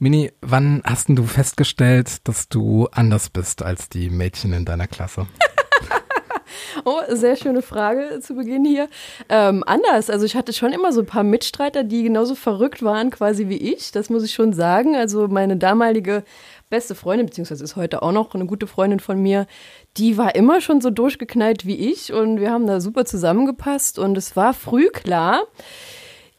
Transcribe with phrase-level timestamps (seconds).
[0.00, 5.26] Mini, wann hast du festgestellt, dass du anders bist als die Mädchen in deiner Klasse?
[6.84, 8.88] Oh, sehr schöne Frage zu Beginn hier.
[9.28, 13.10] Ähm, anders, also ich hatte schon immer so ein paar Mitstreiter, die genauso verrückt waren
[13.10, 14.96] quasi wie ich, das muss ich schon sagen.
[14.96, 16.24] Also meine damalige
[16.70, 19.46] beste Freundin, beziehungsweise ist heute auch noch eine gute Freundin von mir,
[19.96, 24.16] die war immer schon so durchgeknallt wie ich und wir haben da super zusammengepasst und
[24.16, 25.42] es war früh klar,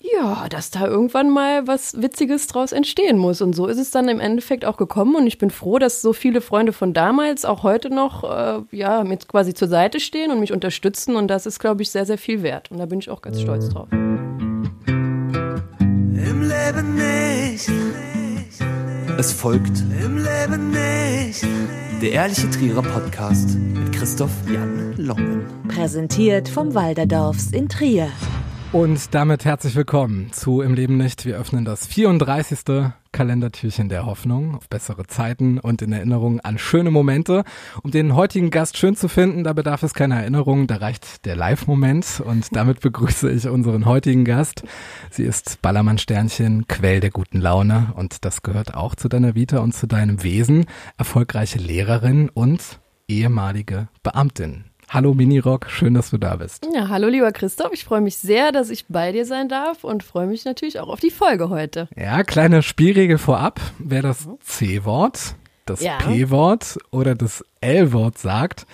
[0.02, 3.42] ja, dass da irgendwann mal was Witziges draus entstehen muss.
[3.42, 5.16] Und so ist es dann im Endeffekt auch gekommen.
[5.16, 9.04] Und ich bin froh, dass so viele Freunde von damals auch heute noch, äh, ja,
[9.04, 11.16] mir quasi zur Seite stehen und mich unterstützen.
[11.16, 12.72] Und das ist, glaube ich, sehr, sehr viel wert.
[12.72, 13.88] Und da bin ich auch ganz stolz drauf.
[13.92, 14.70] Im
[16.42, 17.70] Leben nicht.
[19.18, 21.46] Es folgt Im Leben nicht.
[22.02, 25.46] der Ehrliche Trierer Podcast mit Christoph Jan Longen.
[25.68, 28.10] Präsentiert vom Walderdorfs in Trier.
[28.72, 31.26] Und damit herzlich willkommen zu Im Leben nicht.
[31.26, 32.92] Wir öffnen das 34.
[33.12, 37.46] Kalendertürchen der Hoffnung auf bessere Zeiten und in Erinnerung an schöne Momente.
[37.82, 41.36] Um den heutigen Gast schön zu finden, da bedarf es keiner Erinnerung, da reicht der
[41.36, 44.62] Live-Moment und damit begrüße ich unseren heutigen Gast.
[45.10, 49.74] Sie ist Ballermann-Sternchen, Quell der guten Laune und das gehört auch zu deiner Vita und
[49.74, 50.68] zu deinem Wesen.
[50.96, 54.69] Erfolgreiche Lehrerin und ehemalige Beamtin.
[54.92, 56.68] Hallo Minirock, schön, dass du da bist.
[56.74, 60.02] Ja, hallo lieber Christoph, ich freue mich sehr, dass ich bei dir sein darf und
[60.02, 61.88] freue mich natürlich auch auf die Folge heute.
[61.96, 63.62] Ja, kleine Spielregel vorab.
[63.78, 65.36] Wer das C-Wort,
[65.70, 65.98] das Ja.
[65.98, 68.66] P-Wort oder das L-Wort sagt,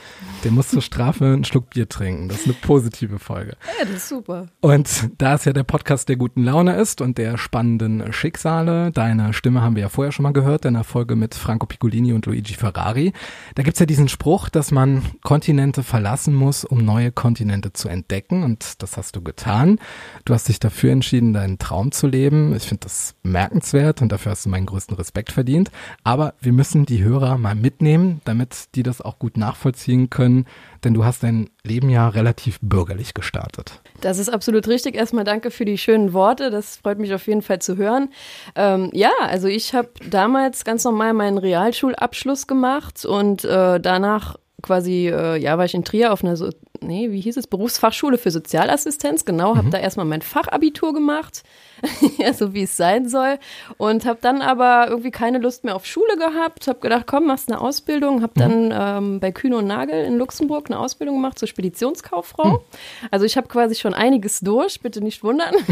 [0.44, 2.30] der muss zur Strafe einen Schluck Bier trinken.
[2.30, 3.58] Das ist eine positive Folge.
[3.80, 4.46] Ja, das ist super.
[4.62, 9.34] Und da es ja der Podcast der guten Laune ist und der spannenden Schicksale, deine
[9.34, 12.28] Stimme haben wir ja vorher schon mal gehört, in der Folge mit Franco Piccolini und
[12.28, 13.12] Luigi Ferrari,
[13.56, 18.44] da gibt's ja diesen Spruch, dass man Kontinente verlassen muss, um neue Kontinente zu entdecken
[18.44, 19.80] und das hast du getan.
[20.26, 22.56] Du hast dich dafür entschieden, deinen Traum zu leben.
[22.56, 25.72] Ich finde das bemerkenswert und dafür hast du meinen größten Respekt verdient.
[26.04, 30.46] Aber wir müssen die Hörer mal mitnehmen, damit die das auch gut nachvollziehen können,
[30.84, 33.82] denn du hast dein Leben ja relativ bürgerlich gestartet.
[34.02, 34.96] Das ist absolut richtig.
[34.96, 36.52] Erstmal danke für die schönen Worte.
[36.52, 38.10] Das freut mich auf jeden Fall zu hören.
[38.56, 45.08] Ähm, ja, also ich habe damals ganz normal meinen Realschulabschluss gemacht und äh, danach quasi,
[45.08, 46.50] äh, ja, war ich in Trier auf einer, so
[46.86, 49.26] nee, wie hieß es, Berufsfachschule für Sozialassistenz.
[49.26, 51.44] Genau, habe da erstmal mein Fachabitur gemacht,
[52.18, 53.38] ja, so wie es sein soll.
[53.78, 56.68] Und habe dann aber irgendwie keine Lust mehr auf Schule gehabt.
[56.68, 58.22] Habe gedacht, komm, machst eine Ausbildung.
[58.22, 62.64] Habe dann ähm, bei Kühne und Nagel in Luxemburg eine Ausbildung gemacht zur Speditionskauffrau.
[63.12, 65.54] Also ich habe quasi schon einiges durch, bitte nicht wundern.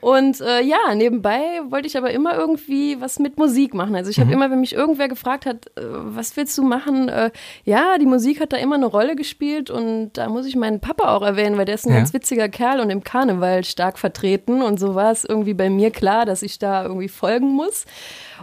[0.00, 3.94] Und äh, ja, nebenbei wollte ich aber immer irgendwie was mit Musik machen.
[3.96, 7.08] Also ich habe immer, wenn mich irgendwer gefragt hat, äh, was willst du machen?
[7.08, 7.30] Äh,
[7.64, 11.14] ja, die Musik hat da immer eine Rolle gespielt und da muss ich meinen Papa
[11.14, 11.98] auch erwähnen, weil der ist ein Ja.
[11.98, 14.62] ganz witziger Kerl und im Karneval stark vertreten.
[14.62, 17.84] Und so war es irgendwie bei mir klar, dass ich da irgendwie folgen muss.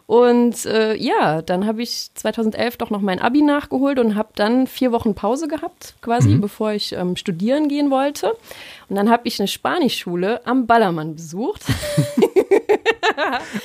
[0.08, 4.68] Und äh, ja, dann habe ich 2011 doch noch mein Abi nachgeholt und habe dann
[4.68, 8.34] vier Wochen Pause gehabt, quasi, bevor ich ähm, studieren gehen wollte.
[8.90, 11.64] Und dann habe ich eine Spanischschule am Ballermann besucht.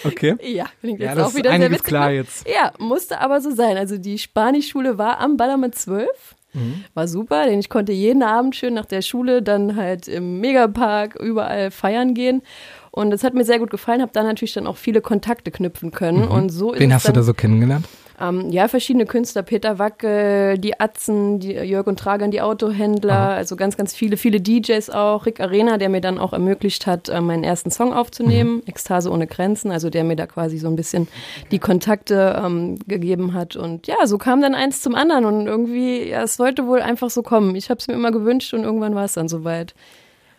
[0.05, 0.37] Okay.
[0.43, 1.85] ja, klingt Ja, jetzt das auch ist wieder sehr witzig.
[1.85, 2.15] klar ne?
[2.17, 2.47] jetzt.
[2.49, 3.77] Ja, musste aber so sein.
[3.77, 6.09] Also die Spanischschule war am Ballermann 12.
[6.53, 6.85] Mhm.
[6.95, 11.17] War super, denn ich konnte jeden Abend schön nach der Schule dann halt im Megapark
[11.17, 12.43] überall feiern gehen.
[12.91, 15.93] Und das hat mir sehr gut gefallen, habe da natürlich dann auch viele Kontakte knüpfen
[15.93, 16.25] können.
[16.27, 16.81] Und so Mhm.
[16.81, 17.87] Wen hast du dann, da so kennengelernt?
[18.21, 23.57] Ähm, ja, verschiedene Künstler, Peter Wackel, die Atzen, die Jörg und Tragan, die Autohändler, also
[23.57, 27.21] ganz, ganz viele, viele DJs auch, Rick Arena, der mir dann auch ermöglicht hat, äh,
[27.21, 31.09] meinen ersten Song aufzunehmen, Ekstase ohne Grenzen, also der mir da quasi so ein bisschen
[31.51, 33.57] die Kontakte ähm, gegeben hat.
[33.57, 37.11] Und ja, so kam dann eins zum anderen und irgendwie, ja, es wollte wohl einfach
[37.11, 37.55] so kommen.
[37.57, 39.75] Ich habe es mir immer gewünscht und irgendwann war es dann soweit.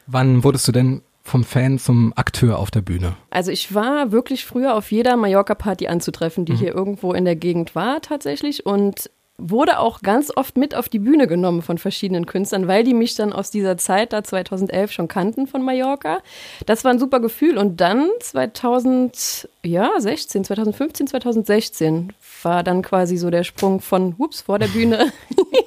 [0.07, 3.15] Wann wurdest du denn vom Fan zum Akteur auf der Bühne?
[3.29, 7.75] Also ich war wirklich früher auf jeder Mallorca-Party anzutreffen, die hier irgendwo in der Gegend
[7.75, 9.09] war tatsächlich und
[9.49, 13.15] wurde auch ganz oft mit auf die Bühne genommen von verschiedenen Künstlern, weil die mich
[13.15, 16.19] dann aus dieser Zeit da 2011 schon kannten von Mallorca.
[16.65, 23.43] Das war ein super Gefühl und dann 2016, 2015, 2016 war dann quasi so der
[23.43, 25.11] Sprung von hups vor der Bühne.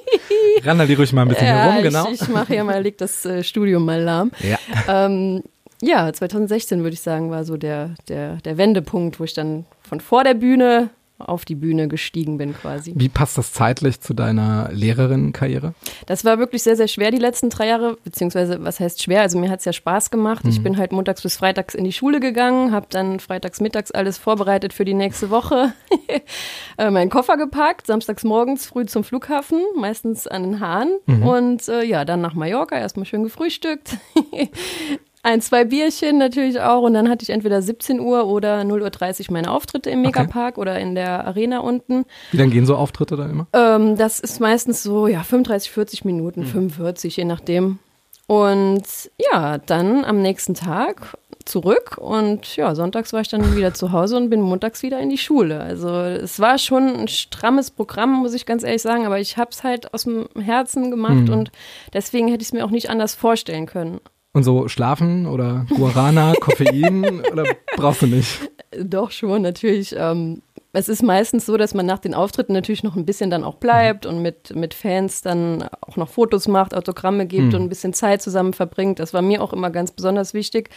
[0.63, 2.07] Randali ruhig mal ein bisschen ja, herum, genau.
[2.09, 4.31] ich, ich mache hier mal, leg das äh, Studium mal lahm.
[4.39, 4.57] ja.
[4.87, 5.43] Ähm,
[5.81, 9.99] ja, 2016 würde ich sagen, war so der, der, der Wendepunkt, wo ich dann von
[9.99, 12.93] vor der Bühne auf die Bühne gestiegen bin quasi.
[12.95, 15.73] Wie passt das zeitlich zu deiner Lehrerinnenkarriere?
[16.07, 19.21] Das war wirklich sehr, sehr schwer die letzten drei Jahre, beziehungsweise was heißt schwer?
[19.21, 20.45] Also mir hat es ja Spaß gemacht.
[20.47, 24.17] Ich bin halt montags bis freitags in die Schule gegangen, habe dann freitags mittags alles
[24.17, 25.73] vorbereitet für die nächste Woche,
[26.77, 31.83] äh, meinen Koffer gepackt, samstags morgens früh zum Flughafen, meistens an den Hahn und äh,
[31.83, 33.97] ja, dann nach Mallorca, erstmal schön gefrühstückt.
[35.25, 39.33] ein, zwei Bierchen natürlich auch und dann hatte ich entweder 17 Uhr oder 0.30 Uhr
[39.33, 42.05] meine Auftritte im Megapark oder in der Arena unten.
[42.31, 43.47] Wie dann gehen so Auftritte dann immer?
[43.53, 46.45] Ähm, das ist meistens so, ja, 35, 40 Minuten, Mhm.
[46.45, 47.79] 45, je nachdem.
[48.27, 48.83] Und
[49.31, 54.17] ja, dann am nächsten Tag zurück und ja, sonntags war ich dann wieder zu Hause
[54.17, 55.59] und bin montags wieder in die Schule.
[55.61, 59.51] Also es war schon ein strammes Programm, muss ich ganz ehrlich sagen, aber ich habe
[59.51, 61.33] es halt aus dem Herzen gemacht Mhm.
[61.33, 61.51] und
[61.93, 63.99] deswegen hätte ich es mir auch nicht anders vorstellen können.
[64.35, 67.45] Und so schlafen oder Guarana, Koffein oder
[67.77, 68.39] brauchst du nicht?
[68.77, 69.95] Doch schon, natürlich.
[69.97, 70.41] Ähm,
[70.73, 73.55] es ist meistens so, dass man nach den Auftritten natürlich noch ein bisschen dann auch
[73.55, 77.53] bleibt und mit, mit Fans dann auch noch Fotos macht, Autogramme gibt Mhm.
[77.55, 78.99] und ein bisschen Zeit zusammen verbringt.
[78.99, 80.69] Das war mir auch immer ganz besonders wichtig.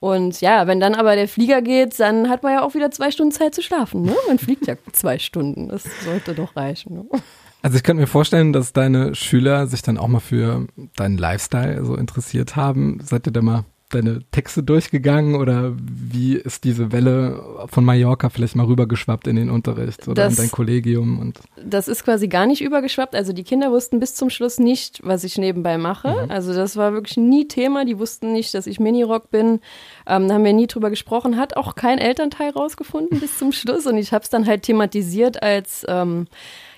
[0.00, 3.12] Und ja, wenn dann aber der Flieger geht, dann hat man ja auch wieder zwei
[3.12, 4.02] Stunden Zeit zu schlafen.
[4.02, 4.16] Ne?
[4.26, 5.68] Man fliegt ja zwei Stunden.
[5.68, 6.94] Das sollte doch reichen.
[6.94, 7.04] Ne?
[7.62, 10.66] Also ich könnte mir vorstellen, dass deine Schüler sich dann auch mal für
[10.96, 13.00] deinen Lifestyle so interessiert haben.
[13.02, 18.56] Seid ihr da mal deine Texte durchgegangen oder wie ist diese Welle von Mallorca vielleicht
[18.56, 21.20] mal rübergeschwappt in den Unterricht oder Das- in dein Kollegium?
[21.20, 23.14] Und Das ist quasi gar nicht übergeschwappt.
[23.14, 26.26] Also die Kinder wussten bis zum Schluss nicht, was ich nebenbei mache.
[26.28, 27.84] Also das war wirklich nie Thema.
[27.84, 29.60] Die wussten nicht, dass ich Minirock bin.
[30.06, 31.36] Ähm, da haben wir nie drüber gesprochen.
[31.36, 33.86] Hat auch kein Elternteil rausgefunden bis zum Schluss.
[33.86, 36.26] Und ich habe es dann halt thematisiert als ähm,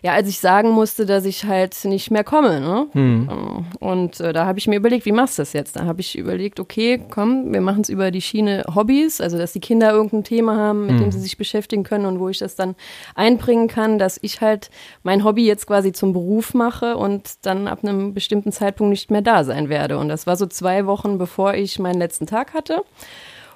[0.02, 2.60] ja, als ich sagen musste, dass ich halt nicht mehr komme.
[2.60, 2.86] Ne?
[2.94, 5.76] Ähm, Und äh, da habe ich mir überlegt, wie machst du das jetzt?
[5.76, 9.52] Da habe ich überlegt, okay, komm, wir machen es über die Schiene Hobbys, also dass
[9.52, 12.54] die Kinder irgendein Thema haben, mit dem sie sich beschäftigen können und wo ich das
[12.54, 12.76] dann
[13.14, 14.70] einbringen kann, dass ich halt
[15.02, 19.22] mein Hobby jetzt quasi zum Beruf mache und dann ab einem bestimmten Zeitpunkt nicht mehr
[19.22, 19.98] da sein werde.
[19.98, 22.82] Und das war so zwei Wochen, bevor ich meinen letzten Tag hatte.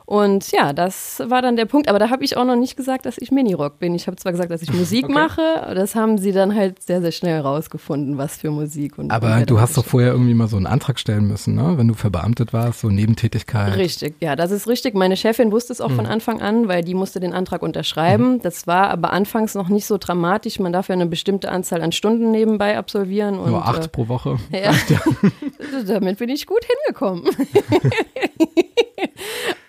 [0.05, 1.89] Und ja, das war dann der Punkt.
[1.89, 3.95] Aber da habe ich auch noch nicht gesagt, dass ich Minirock bin.
[3.95, 5.13] Ich habe zwar gesagt, dass ich Musik Okay.
[5.15, 5.73] mache.
[5.75, 8.99] Das haben sie dann halt sehr, sehr schnell rausgefunden, was für Musik.
[8.99, 11.75] Und aber du hast doch vorher irgendwie mal so einen Antrag stellen müssen, ne?
[11.77, 13.77] Wenn du verbeamtet warst, so Nebentätigkeit.
[13.77, 14.95] Richtig, ja, das ist richtig.
[14.95, 15.97] Meine Chefin wusste es auch Mhm.
[15.97, 18.41] von Anfang an, weil die musste den Antrag unterschreiben.
[18.43, 20.59] Das war aber anfangs noch nicht so dramatisch.
[20.59, 23.39] Man darf ja eine bestimmte Anzahl an Stunden nebenbei absolvieren.
[23.39, 24.37] Und, Nur acht pro Woche.
[24.51, 25.01] Äh, ja,
[25.87, 27.25] damit bin ich gut hingekommen.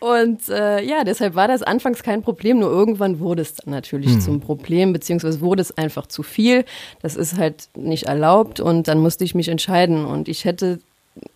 [0.03, 4.19] Und äh, ja, deshalb war das anfangs kein Problem, nur irgendwann wurde es dann natürlich
[4.19, 6.65] zum Problem, beziehungsweise wurde es einfach zu viel.
[7.01, 10.03] Das ist halt nicht erlaubt und dann musste ich mich entscheiden.
[10.03, 10.79] Und ich hätte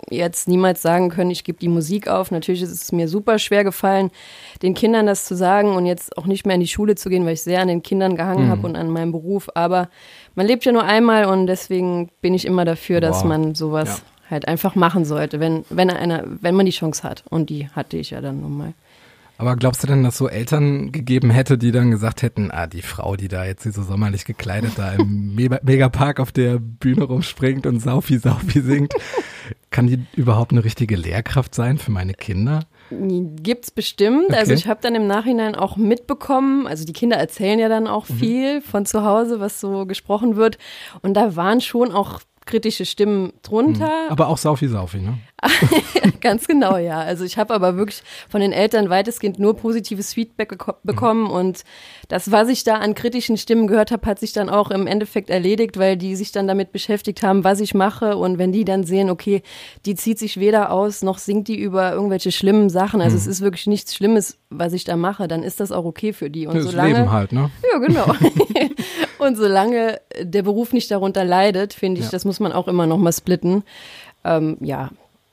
[0.10, 2.30] jetzt niemals sagen können, ich gebe die Musik auf.
[2.30, 4.12] Natürlich ist es mir super schwer gefallen,
[4.62, 7.26] den Kindern das zu sagen und jetzt auch nicht mehr in die Schule zu gehen,
[7.26, 9.50] weil ich sehr an den Kindern gehangen habe und an meinem Beruf.
[9.56, 9.88] Aber
[10.36, 13.26] man lebt ja nur einmal und deswegen bin ich immer dafür, dass Wow.
[13.30, 17.24] man sowas halt einfach machen sollte, wenn, wenn einer, wenn man die Chance hat.
[17.30, 18.74] Und die hatte ich ja dann nun mal.
[19.40, 22.82] Aber glaubst du denn, dass so Eltern gegeben hätte, die dann gesagt hätten, ah, die
[22.82, 27.68] Frau, die da jetzt so sommerlich gekleidet da im Me- Megapark auf der Bühne rumspringt
[27.68, 28.94] und Saufi Saufi singt,
[29.70, 32.62] kann die überhaupt eine richtige Lehrkraft sein für meine Kinder?
[32.90, 34.32] Gibt's bestimmt.
[34.34, 34.60] Also Okay.
[34.60, 38.14] ich habe dann im Nachhinein auch mitbekommen, also die Kinder erzählen ja dann auch Mhm.
[38.16, 40.58] viel von zu Hause, was so gesprochen wird.
[41.04, 43.92] Und da waren schon auch kritische Stimmen drunter.
[44.10, 45.20] Aber auch Saufi Saufi, ne?
[46.22, 46.98] Ganz genau, ja.
[47.00, 51.64] Also ich habe aber wirklich von den Eltern weitestgehend nur positives Feedback geko- bekommen und
[52.08, 55.30] das, was ich da an kritischen Stimmen gehört habe, hat sich dann auch im Endeffekt
[55.30, 58.84] erledigt, weil die sich dann damit beschäftigt haben, was ich mache und wenn die dann
[58.84, 59.44] sehen, okay,
[59.86, 63.42] die zieht sich weder aus, noch singt die über irgendwelche schlimmen Sachen, also es ist
[63.42, 66.48] wirklich nichts Schlimmes, was ich da mache, dann ist das auch okay für die.
[66.48, 67.52] Und Das solange, Leben halt, ne?
[67.72, 68.06] ja, genau.
[69.20, 72.12] und solange der Beruf nicht darunter leidet, finde ich, Ja.
[72.12, 73.64] das muss man auch immer noch mal splitten.
[74.24, 74.90] Ähm, ja,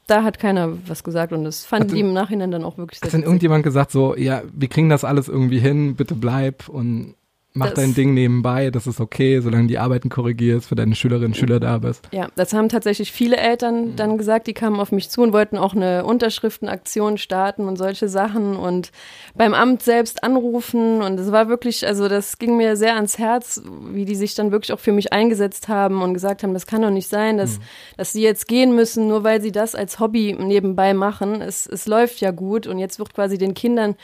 [0.07, 3.07] da hat keiner was gesagt und das fanden die im Nachhinein dann auch wirklich sehr
[3.09, 7.15] Hat denn irgendjemand gesagt so, ja, wir kriegen das alles irgendwie hin, bitte bleib und
[7.55, 11.29] mach Das- dein Ding nebenbei, das ist okay, solange die Arbeiten korrigierst, für deine Schülerinnen
[11.29, 12.09] und Schüler da bist.
[12.13, 13.43] Ja, das haben tatsächlich viele Mhm.
[13.43, 17.77] Eltern dann gesagt, die kamen auf mich zu und wollten auch eine Unterschriftenaktion starten und
[17.77, 18.91] solche Sachen und
[19.35, 23.63] beim Amt selbst anrufen und es war wirklich, also das ging mir sehr ans Herz,
[23.93, 26.83] wie die sich dann wirklich auch für mich eingesetzt haben und gesagt haben, das kann
[26.83, 27.39] doch nicht sein, Mhm.
[27.39, 27.61] dass,
[27.97, 31.41] dass sie jetzt gehen müssen, nur weil sie das als Hobby nebenbei machen.
[31.41, 33.95] Es, es läuft ja gut und jetzt wird quasi den Kindern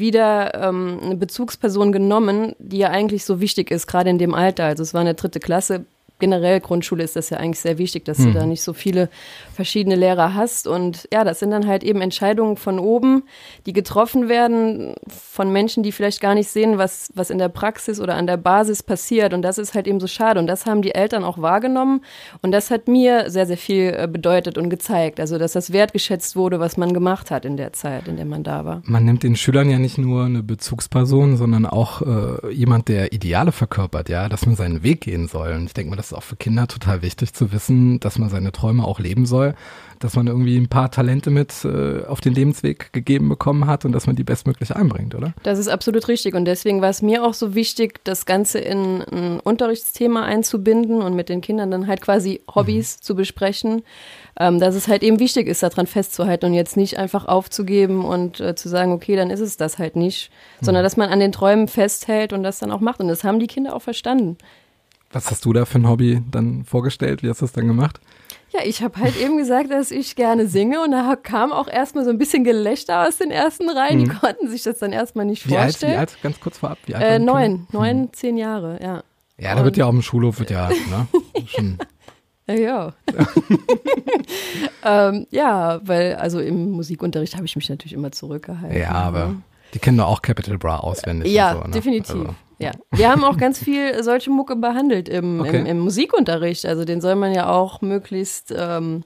[0.00, 4.64] wieder ähm, eine Bezugsperson genommen, die ja eigentlich so wichtig ist, gerade in dem Alter.
[4.64, 5.84] Also es war eine dritte Klasse.
[6.20, 9.08] Generell Grundschule ist das ja eigentlich sehr wichtig, dass du da nicht so viele
[9.52, 10.66] verschiedene Lehrer hast.
[10.66, 13.24] Und ja, das sind dann halt eben Entscheidungen von oben,
[13.66, 18.00] die getroffen werden von Menschen, die vielleicht gar nicht sehen, was, was in der Praxis
[18.00, 19.32] oder an der Basis passiert.
[19.32, 20.38] Und das ist halt eben so schade.
[20.38, 22.02] Und das haben die Eltern auch wahrgenommen.
[22.42, 25.20] Und das hat mir sehr, sehr viel äh, bedeutet und gezeigt.
[25.20, 28.42] Also, dass das wertgeschätzt wurde, was man gemacht hat in der Zeit, in der man
[28.42, 28.82] da war.
[28.84, 33.52] Man nimmt den Schülern ja nicht nur eine Bezugsperson, sondern auch äh, jemand, der Ideale
[33.52, 35.52] verkörpert, ja, dass man seinen Weg gehen soll.
[35.52, 38.28] Und ich denke mal, das ist auch für Kinder total wichtig zu wissen, dass man
[38.28, 39.54] seine Träume auch leben soll,
[40.00, 43.92] dass man irgendwie ein paar Talente mit äh, auf den Lebensweg gegeben bekommen hat und
[43.92, 45.34] dass man die bestmöglich einbringt, oder?
[45.42, 49.02] Das ist absolut richtig und deswegen war es mir auch so wichtig, das Ganze in
[49.02, 53.02] ein Unterrichtsthema einzubinden und mit den Kindern dann halt quasi Hobbys mhm.
[53.02, 53.82] zu besprechen,
[54.38, 58.40] ähm, dass es halt eben wichtig ist, daran festzuhalten und jetzt nicht einfach aufzugeben und
[58.40, 60.64] äh, zu sagen, okay, dann ist es das halt nicht, mhm.
[60.64, 63.38] sondern dass man an den Träumen festhält und das dann auch macht und das haben
[63.38, 64.38] die Kinder auch verstanden.
[65.12, 67.22] Was hast du da für ein Hobby dann vorgestellt?
[67.22, 68.00] Wie hast du das dann gemacht?
[68.52, 72.04] Ja, ich habe halt eben gesagt, dass ich gerne singe und da kam auch erstmal
[72.04, 74.00] so ein bisschen Gelächter aus den ersten Reihen.
[74.00, 74.04] Mhm.
[74.04, 75.98] Die konnten sich das dann erstmal nicht wie vorstellen.
[75.98, 76.22] Alt, wie alt?
[76.22, 76.78] Ganz kurz vorab.
[76.86, 78.12] Wie alt äh, neun, neun, mhm.
[78.12, 79.02] zehn Jahre, ja.
[79.38, 81.08] Ja, da wird ja auch im Schulhof wird ja, ne,
[81.46, 81.78] schon
[82.46, 82.92] ja, ja.
[85.08, 88.78] ähm, ja, weil also im Musikunterricht habe ich mich natürlich immer zurückgehalten.
[88.78, 89.42] Ja, aber ne?
[89.74, 91.32] die kennen doch auch Capital Bra auswendig.
[91.32, 91.70] Ja, so, ne?
[91.70, 92.14] definitiv.
[92.14, 92.34] Also.
[92.60, 95.60] Ja, wir haben auch ganz viel solche Mucke behandelt im, okay.
[95.60, 96.66] im, im, Musikunterricht.
[96.66, 99.02] Also den soll man ja auch möglichst ähm,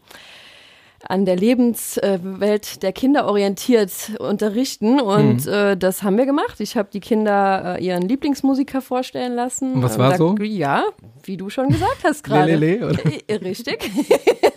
[1.09, 5.53] an der Lebenswelt der Kinder orientiert unterrichten und mhm.
[5.53, 6.61] äh, das haben wir gemacht.
[6.61, 9.75] Ich habe die Kinder äh, ihren Lieblingsmusiker vorstellen lassen.
[9.75, 10.35] Und was war da, so?
[10.41, 10.85] Ja,
[11.23, 12.57] wie du schon gesagt hast gerade.
[12.57, 13.01] Lele, oder?
[13.29, 13.89] Äh, richtig.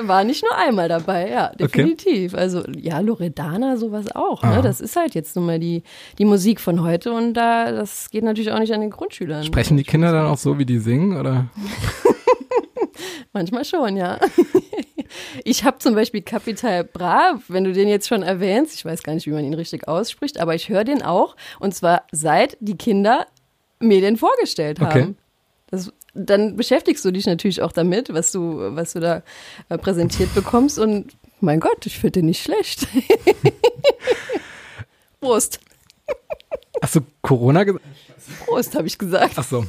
[0.00, 2.32] War nicht nur einmal dabei, ja, definitiv.
[2.32, 2.40] Okay.
[2.40, 4.44] Also ja, Loredana, sowas auch.
[4.44, 4.60] Ne?
[4.62, 5.82] Das ist halt jetzt nun mal die,
[6.18, 9.42] die Musik von heute und da, das geht natürlich auch nicht an den Grundschülern.
[9.42, 11.46] Sprechen die Kinder dann auch so, wie die singen, oder?
[13.32, 14.18] Manchmal schon, ja.
[15.42, 19.14] Ich habe zum Beispiel Capital Bra, wenn du den jetzt schon erwähnst, ich weiß gar
[19.14, 22.76] nicht, wie man ihn richtig ausspricht, aber ich höre den auch und zwar seit die
[22.76, 23.26] Kinder
[23.80, 24.90] mir den vorgestellt haben.
[24.90, 25.14] Okay.
[25.70, 29.22] Das, dann beschäftigst du dich natürlich auch damit, was du, was du da
[29.68, 32.88] äh, präsentiert bekommst und mein Gott, ich finde den nicht schlecht.
[35.20, 35.60] Prost.
[36.82, 37.84] Hast du Corona gesagt?
[38.44, 39.34] Prost, habe ich gesagt.
[39.36, 39.64] Ach so.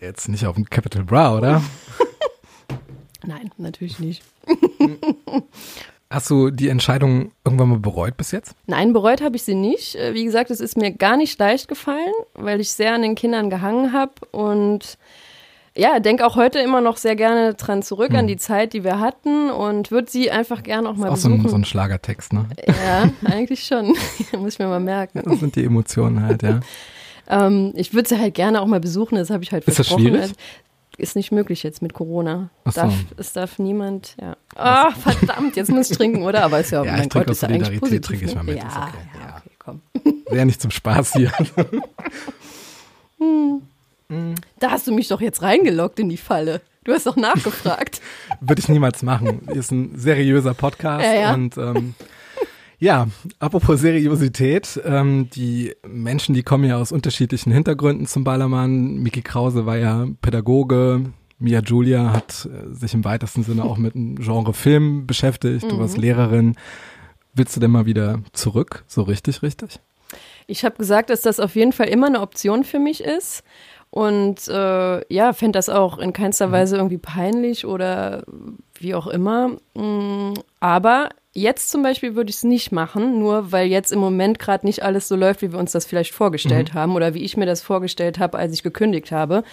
[0.00, 1.62] Jetzt nicht auf dem Capital Bra, oder?
[3.24, 4.22] Nein, natürlich nicht.
[6.12, 8.56] Hast du die Entscheidung irgendwann mal bereut bis jetzt?
[8.66, 9.94] Nein, bereut habe ich sie nicht.
[9.94, 13.14] Äh, wie gesagt, es ist mir gar nicht leicht gefallen, weil ich sehr an den
[13.14, 14.98] Kindern gehangen habe und
[15.76, 18.16] ja, denke auch heute immer noch sehr gerne dran zurück, hm.
[18.16, 21.14] an die Zeit, die wir hatten und würde sie einfach gerne auch mal ist auch
[21.14, 21.42] besuchen.
[21.42, 22.46] So ein, so ein Schlagertext, ne?
[22.66, 23.86] Ja, eigentlich schon.
[24.36, 25.22] Muss ich mir mal merken.
[25.24, 26.58] Das sind die Emotionen halt, ja.
[27.28, 30.06] ähm, ich würde sie halt gerne auch mal besuchen, das habe ich halt ist versprochen.
[30.06, 30.36] Ist das schwierig?
[30.98, 32.50] Ist nicht möglich jetzt mit Corona.
[32.64, 32.72] So.
[32.72, 34.36] Darf, es darf niemand, ja.
[34.56, 36.44] Oh, verdammt, jetzt muss ich trinken, oder?
[36.44, 38.00] Aber ist ja, ja mein Gott, ist ja eigentlich positiv.
[38.02, 39.08] trinke ich mal mit, ja, ist okay.
[39.14, 39.82] Ja, ja, okay, komm.
[40.30, 41.32] Wäre nicht zum Spaß hier.
[43.18, 43.62] hm.
[44.58, 46.60] Da hast du mich doch jetzt reingeloggt in die Falle.
[46.84, 48.00] Du hast doch nachgefragt.
[48.40, 49.42] Würde ich niemals machen.
[49.46, 51.34] Hier ist ein seriöser Podcast ja, ja.
[51.34, 51.94] und ähm,
[52.80, 53.08] ja,
[53.38, 58.96] apropos Seriosität, ähm, die Menschen, die kommen ja aus unterschiedlichen Hintergründen zum Ballermann.
[58.96, 63.94] Miki Krause war ja Pädagoge, Mia Julia hat äh, sich im weitesten Sinne auch mit
[63.94, 65.70] dem Genre Film beschäftigt.
[65.70, 66.02] Du warst mhm.
[66.02, 66.56] Lehrerin.
[67.34, 69.78] Willst du denn mal wieder zurück, so richtig, richtig?
[70.46, 73.44] Ich habe gesagt, dass das auf jeden Fall immer eine Option für mich ist.
[73.90, 76.52] Und äh, ja, fände das auch in keinster mhm.
[76.52, 78.22] Weise irgendwie peinlich oder
[78.74, 79.56] wie auch immer.
[79.74, 84.40] Mm, aber Jetzt zum Beispiel würde ich es nicht machen, nur weil jetzt im Moment
[84.40, 86.78] gerade nicht alles so läuft, wie wir uns das vielleicht vorgestellt mhm.
[86.78, 89.44] haben oder wie ich mir das vorgestellt habe, als ich gekündigt habe.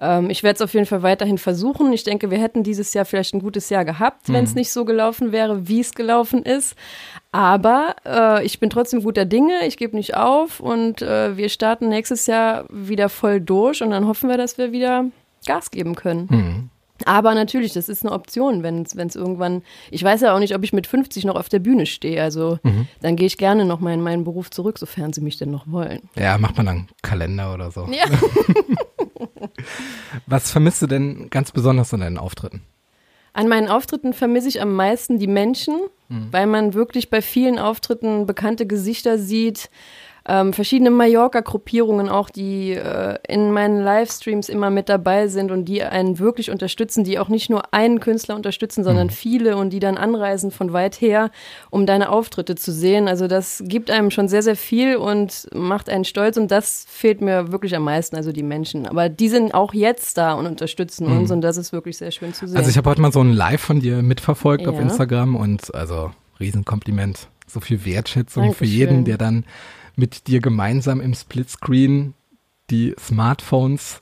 [0.00, 1.92] Ähm, ich werde es auf jeden Fall weiterhin versuchen.
[1.92, 4.34] Ich denke, wir hätten dieses Jahr vielleicht ein gutes Jahr gehabt, mhm.
[4.34, 6.76] wenn es nicht so gelaufen wäre, wie es gelaufen ist.
[7.32, 11.88] Aber äh, ich bin trotzdem guter Dinge, ich gebe nicht auf und äh, wir starten
[11.88, 15.06] nächstes Jahr wieder voll durch und dann hoffen wir, dass wir wieder
[15.46, 16.26] Gas geben können.
[16.30, 16.70] Mhm.
[17.04, 20.64] Aber natürlich, das ist eine Option, wenn es irgendwann, ich weiß ja auch nicht, ob
[20.64, 22.20] ich mit 50 noch auf der Bühne stehe.
[22.22, 22.88] Also mhm.
[23.02, 25.70] dann gehe ich gerne noch mal in meinen Beruf zurück, sofern sie mich denn noch
[25.70, 26.08] wollen.
[26.16, 27.88] Ja, macht man dann Kalender oder so.
[27.92, 28.04] Ja.
[30.26, 32.62] Was vermisst du denn ganz besonders an deinen Auftritten?
[33.32, 35.76] An meinen Auftritten vermisse ich am meisten die Menschen,
[36.08, 36.28] mhm.
[36.30, 39.70] weil man wirklich bei vielen Auftritten bekannte Gesichter sieht
[40.28, 45.82] ähm, verschiedene Mallorca-Gruppierungen auch, die äh, in meinen Livestreams immer mit dabei sind und die
[45.82, 49.12] einen wirklich unterstützen, die auch nicht nur einen Künstler unterstützen, sondern mhm.
[49.12, 51.30] viele und die dann anreisen von weit her,
[51.70, 53.08] um deine Auftritte zu sehen.
[53.08, 57.22] Also das gibt einem schon sehr, sehr viel und macht einen stolz und das fehlt
[57.22, 58.86] mir wirklich am meisten, also die Menschen.
[58.86, 61.20] Aber die sind auch jetzt da und unterstützen mhm.
[61.20, 62.58] uns und das ist wirklich sehr schön zu sehen.
[62.58, 64.70] Also ich habe heute mal so ein Live von dir mitverfolgt ja.
[64.70, 67.28] auf Instagram und also Riesenkompliment.
[67.46, 68.68] So viel Wertschätzung Dankeschön.
[68.68, 69.44] für jeden, der dann
[69.98, 72.14] mit dir gemeinsam im Splitscreen
[72.70, 74.00] die Smartphones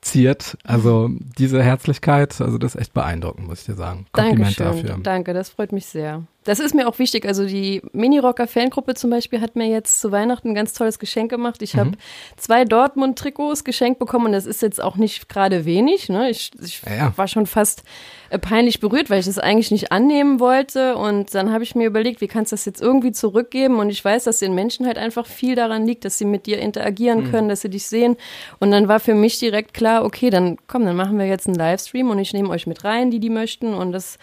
[0.00, 0.56] ziert.
[0.64, 4.06] Also diese Herzlichkeit, also das ist echt beeindruckend, muss ich dir sagen.
[4.12, 4.86] Kompliment Dankeschön.
[4.86, 5.02] dafür.
[5.02, 6.24] Danke, das freut mich sehr.
[6.46, 7.26] Das ist mir auch wichtig.
[7.26, 11.60] Also die Mini-Rocker-Fangruppe zum Beispiel hat mir jetzt zu Weihnachten ein ganz tolles Geschenk gemacht.
[11.62, 11.92] Ich habe
[12.36, 16.08] zwei Dortmund-Trikots geschenkt bekommen und das ist jetzt auch nicht gerade wenig.
[16.08, 16.30] Ne?
[16.30, 17.12] Ich, ich Ja, ja.
[17.16, 17.82] war schon fast
[18.30, 20.96] äh, peinlich berührt, weil ich das eigentlich nicht annehmen wollte.
[20.96, 23.78] Und dann habe ich mir überlegt, wie kannst du das jetzt irgendwie zurückgeben?
[23.78, 26.58] Und ich weiß, dass den Menschen halt einfach viel daran liegt, dass sie mit dir
[26.58, 28.16] interagieren können, dass sie dich sehen.
[28.58, 31.56] Und dann war für mich direkt klar, okay, dann komm, dann machen wir jetzt einen
[31.56, 33.74] Livestream und ich nehme euch mit rein, die die möchten.
[33.74, 34.18] Und das,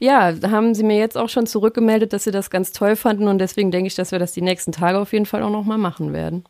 [0.00, 3.26] ja, haben sie mir jetzt auch schon zurückgemeldet, dass sie das ganz toll fanden.
[3.26, 5.78] Und deswegen denke ich, dass wir das die nächsten Tage auf jeden Fall auch nochmal
[5.78, 6.44] machen werden.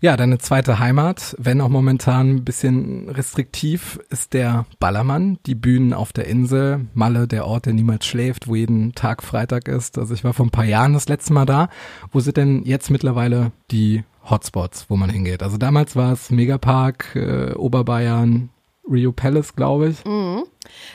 [0.00, 5.92] Ja, deine zweite Heimat, wenn auch momentan ein bisschen restriktiv, ist der Ballermann, die Bühnen
[5.92, 9.98] auf der Insel, Malle, der Ort, der niemals schläft, wo jeden Tag Freitag ist.
[9.98, 11.68] Also ich war vor ein paar Jahren das letzte Mal da.
[12.12, 15.42] Wo sind denn jetzt mittlerweile die Hotspots, wo man hingeht?
[15.42, 18.50] Also damals war es Megapark, äh, Oberbayern,
[18.90, 19.96] Rio Palace, glaube ich.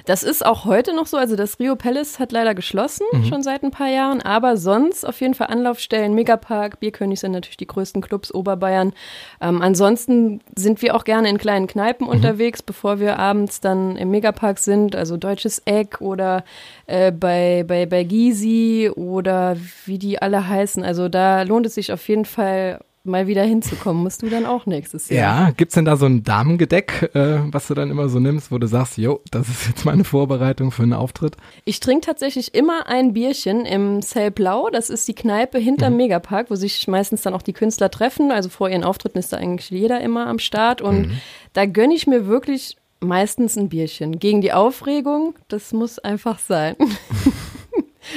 [0.05, 1.17] Das ist auch heute noch so.
[1.17, 4.21] Also das Rio Palace hat leider geschlossen, schon seit ein paar Jahren.
[4.21, 6.13] Aber sonst auf jeden Fall Anlaufstellen.
[6.13, 8.93] Megapark, Bierkönig sind natürlich die größten Clubs Oberbayern.
[9.41, 14.11] Ähm, ansonsten sind wir auch gerne in kleinen Kneipen unterwegs, bevor wir abends dann im
[14.11, 14.95] Megapark sind.
[14.95, 16.43] Also Deutsches Eck oder
[16.87, 20.83] äh, bei, bei, bei Gysi oder wie die alle heißen.
[20.83, 24.01] Also da lohnt es sich auf jeden Fall mal wieder hinzukommen.
[24.01, 25.47] Musst du dann auch nächstes Jahr.
[25.47, 28.57] Ja, gibt's denn da so ein Damengedeck, äh, was du dann immer so nimmst, wo
[28.57, 31.35] du sagst, jo, das ist jetzt meine Vorbereitung für einen Auftritt?
[31.65, 34.69] Ich trinke tatsächlich immer ein Bierchen im Cell Blau.
[34.69, 38.31] Das ist die Kneipe hinterm Megapark, wo sich meistens dann auch die Künstler treffen.
[38.31, 40.81] Also vor ihren Auftritten ist da eigentlich jeder immer am Start.
[40.81, 41.11] Und
[41.51, 44.19] da gönne ich mir wirklich meistens ein Bierchen.
[44.19, 46.75] Gegen die Aufregung, das muss einfach sein.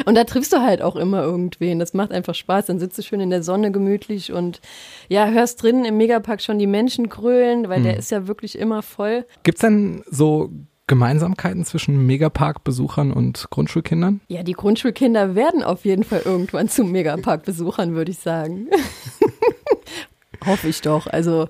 [0.04, 1.78] Und da triffst du halt auch immer irgendwen.
[1.78, 2.66] Das macht einfach Spaß.
[2.66, 4.60] Dann sitzt du schön in der Sonne gemütlich und
[5.08, 8.82] ja, hörst drinnen im Megapark schon die Menschen grölen, weil der ist ja wirklich immer
[8.82, 9.24] voll.
[9.42, 10.50] Gibt's denn so
[10.86, 14.20] Gemeinsamkeiten zwischen Megapark-Besuchern und Grundschulkindern?
[14.28, 18.68] Ja, die Grundschulkinder werden auf jeden Fall irgendwann zu Megapark-Besuchern, würde ich sagen.
[20.46, 21.08] Hoffe ich doch.
[21.08, 21.48] Also,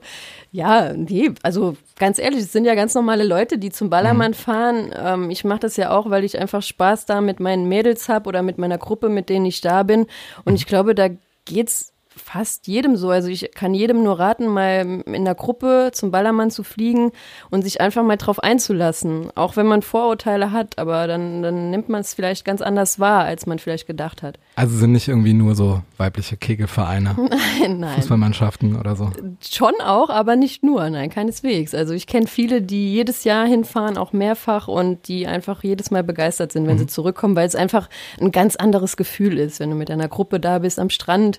[0.57, 4.91] ja, nee, also ganz ehrlich, es sind ja ganz normale Leute, die zum Ballermann fahren.
[4.97, 8.27] Ähm, ich mache das ja auch, weil ich einfach Spaß da mit meinen Mädels habe
[8.27, 10.07] oder mit meiner Gruppe, mit denen ich da bin.
[10.47, 11.09] Und ich glaube, da
[11.45, 13.11] geht's fast jedem so.
[13.11, 17.13] Also ich kann jedem nur raten, mal in der Gruppe zum Ballermann zu fliegen
[17.51, 19.31] und sich einfach mal drauf einzulassen.
[19.35, 23.25] Auch wenn man Vorurteile hat, aber dann, dann nimmt man es vielleicht ganz anders wahr,
[23.25, 24.39] als man vielleicht gedacht hat.
[24.57, 27.15] Also sind nicht irgendwie nur so weibliche Kegelvereine,
[27.61, 27.97] Nein, nein.
[27.97, 29.13] Fußballmannschaften oder so.
[29.47, 31.75] Schon auch, aber nicht nur, nein, keineswegs.
[31.75, 36.03] Also ich kenne viele, die jedes Jahr hinfahren, auch mehrfach und die einfach jedes Mal
[36.03, 39.77] begeistert sind, wenn sie zurückkommen, weil es einfach ein ganz anderes Gefühl ist, wenn du
[39.77, 41.39] mit einer Gruppe da bist, am Strand,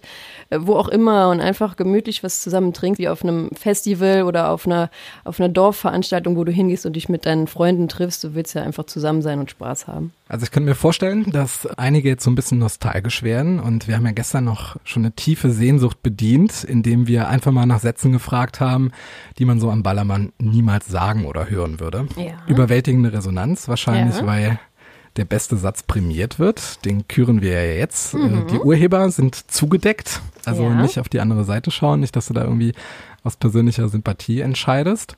[0.52, 4.52] äh, wo auch immer und einfach gemütlich was zusammen trinkst, wie auf einem Festival oder
[4.52, 4.92] auf einer,
[5.24, 8.24] auf einer Dorfveranstaltung, wo du hingehst und dich mit deinen Freunden triffst.
[8.24, 10.14] Du willst ja einfach zusammen sein und Spaß haben.
[10.30, 13.96] Also ich könnte mir vorstellen, dass einige jetzt so ein bisschen nostalgisch werden und wir
[13.96, 18.12] haben ja gestern noch schon eine tiefe Sehnsucht bedient, indem wir einfach mal nach Sätzen
[18.12, 18.92] gefragt haben,
[19.38, 22.08] die man so am Ballermann niemals sagen oder hören würde.
[22.16, 22.34] Ja.
[22.48, 24.26] Überwältigende Resonanz wahrscheinlich, Ja.
[24.28, 24.60] weil
[25.16, 26.86] der beste Satz prämiert wird.
[26.86, 28.14] Den küren wir ja jetzt.
[28.14, 28.48] Äh, Mhm.
[28.48, 30.70] Die Urheber sind zugedeckt, also Ja.
[30.82, 32.74] nicht auf die andere Seite schauen, nicht, dass du da irgendwie
[33.24, 35.18] aus persönlicher Sympathie entscheidest.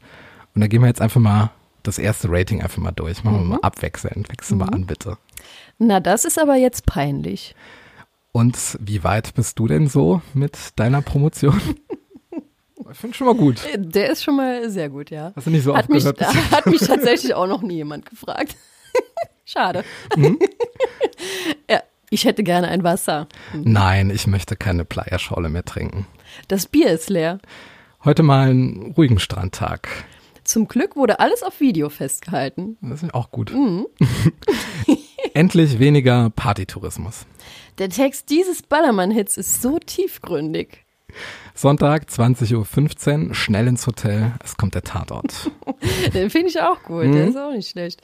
[0.55, 1.51] Und da gehen wir jetzt einfach mal
[1.83, 3.23] das erste Rating einfach mal durch.
[3.23, 3.49] Machen wir Mhm.
[3.49, 4.29] mal abwechselnd.
[4.29, 5.17] Wechsel mal an, bitte.
[5.77, 7.55] Na, das ist aber jetzt peinlich.
[8.31, 11.59] Und wie weit bist du denn so mit deiner Promotion?
[12.91, 13.61] Ich finde schon mal gut.
[13.75, 15.31] Der ist schon mal sehr gut, ja.
[15.35, 16.05] Hast du nicht so hat mich,
[16.51, 18.55] hat mich tatsächlich auch noch nie jemand gefragt.
[19.45, 19.83] Schade.
[20.15, 20.39] Mhm.
[21.69, 23.27] ja, ich hätte gerne ein Wasser.
[23.53, 26.07] Nein, ich möchte keine Playa-Schorle mehr trinken.
[26.47, 27.39] Das Bier ist leer.
[28.03, 29.89] Heute mal einen ruhigen Strandtag.
[30.43, 32.77] Zum Glück wurde alles auf Video festgehalten.
[32.81, 33.53] Das ist auch gut.
[33.53, 33.85] Mhm.
[35.39, 37.25] Endlich weniger Partytourismus.
[37.77, 40.83] Der Text dieses Ballermann-Hits ist so tiefgründig.
[41.55, 44.33] Sonntag, 20.15 Uhr, schnell ins Hotel.
[44.43, 45.49] Es kommt der Tatort.
[46.13, 47.11] Den finde ich auch gut, Mhm.
[47.13, 48.01] der ist auch nicht schlecht.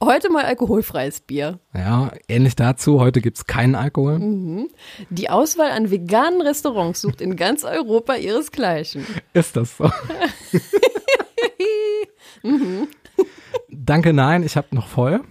[0.00, 1.58] Heute mal alkoholfreies Bier.
[1.74, 3.00] Ja, ähnlich dazu.
[3.00, 4.20] Heute gibt's keinen Alkohol.
[4.20, 4.68] Mhm.
[5.10, 9.04] Die Auswahl an veganen Restaurants sucht in ganz Europa ihresgleichen.
[9.32, 9.90] Ist das so?
[13.68, 15.22] Danke, nein, ich habe noch voll.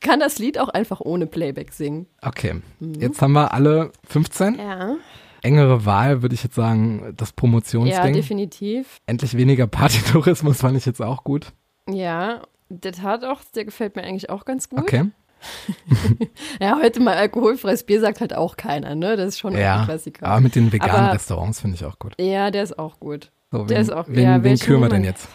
[0.00, 2.06] Kann das Lied auch einfach ohne Playback singen?
[2.22, 4.58] Okay, jetzt haben wir alle 15.
[4.58, 4.96] Ja.
[5.42, 8.12] Engere Wahl würde ich jetzt sagen, das Ja, Promotionsding.
[8.12, 8.98] definitiv.
[9.06, 11.52] Endlich weniger Partytourismus fand ich jetzt auch gut.
[11.88, 14.80] Ja, der Tat auch, der gefällt mir eigentlich auch ganz gut.
[14.80, 15.04] Okay.
[16.60, 19.16] Ja, heute mal alkoholfreies Bier sagt halt auch keiner, ne?
[19.16, 20.26] Das ist schon Ja, ein Klassiker.
[20.26, 22.12] aber mit den veganen Aber- Restaurants finde ich auch gut.
[22.20, 23.30] Ja, der ist auch gut.
[23.50, 25.28] So, Der wen, ist auch- wen, ja, wen küren wir denn jetzt?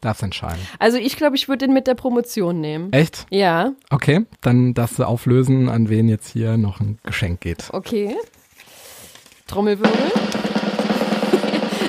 [0.00, 0.60] Darfst entscheiden.
[0.78, 2.92] Also ich glaube, ich würde den mit der Promotion nehmen.
[2.92, 3.26] Echt?
[3.30, 7.68] Ja, Okay, dann darfst du auflösen, an wen jetzt hier noch ein Geschenk geht.
[7.72, 8.16] okay.
[9.46, 9.90] Trommelwirbel.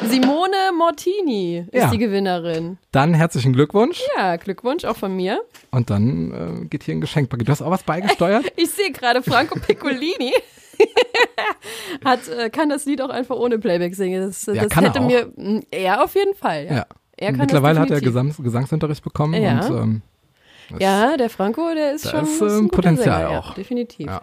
[0.07, 1.89] Simone Mortini ist Ja.
[1.89, 2.77] die Gewinnerin.
[2.91, 5.41] Dann herzlichen Glückwunsch Ja, Glückwunsch auch von mir.
[5.71, 7.47] und dann äh, geht hier ein Geschenkpaket.
[7.47, 8.45] Du hast auch was beigesteuert?
[8.57, 10.33] Ich sehe gerade Franco Piccolini.
[12.03, 14.21] Hat, äh, kann das Lied auch einfach ohne Playback singen.
[14.27, 15.31] Das, Ja, das er hätte mir.
[15.71, 16.73] Er auf jeden Fall, ja.
[16.77, 16.85] Ja.
[17.21, 18.01] Er kann Mittlerweile hat er.
[18.01, 19.65] Gesangs Gesangsunterricht bekommen Ja.
[19.67, 20.01] und ähm,
[20.79, 23.49] Ja, der Franco, der ist Da schon ist, ist ähm, ein guter Potenzial Sänger, auch.
[23.49, 24.07] Ja, definitiv.
[24.07, 24.21] Ja.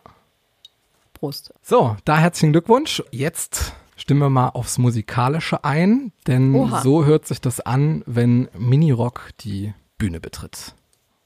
[1.15, 1.53] Prost.
[1.63, 3.03] So, da herzlichen Glückwunsch.
[3.11, 6.81] Jetzt stimmen wir mal aufs Musikalische ein, denn Oha.
[6.83, 10.75] so hört sich das an, wenn Minirock die Bühne betritt.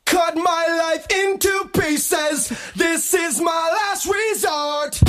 [0.07, 2.49] Cut my life into pieces.
[2.77, 3.51] This is my
[3.91, 5.01] last resort.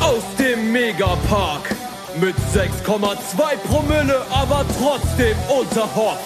[0.00, 1.74] Aus dem Megapark.
[2.20, 6.18] Mit 6,2 Promille, aber trotzdem unter Hoff.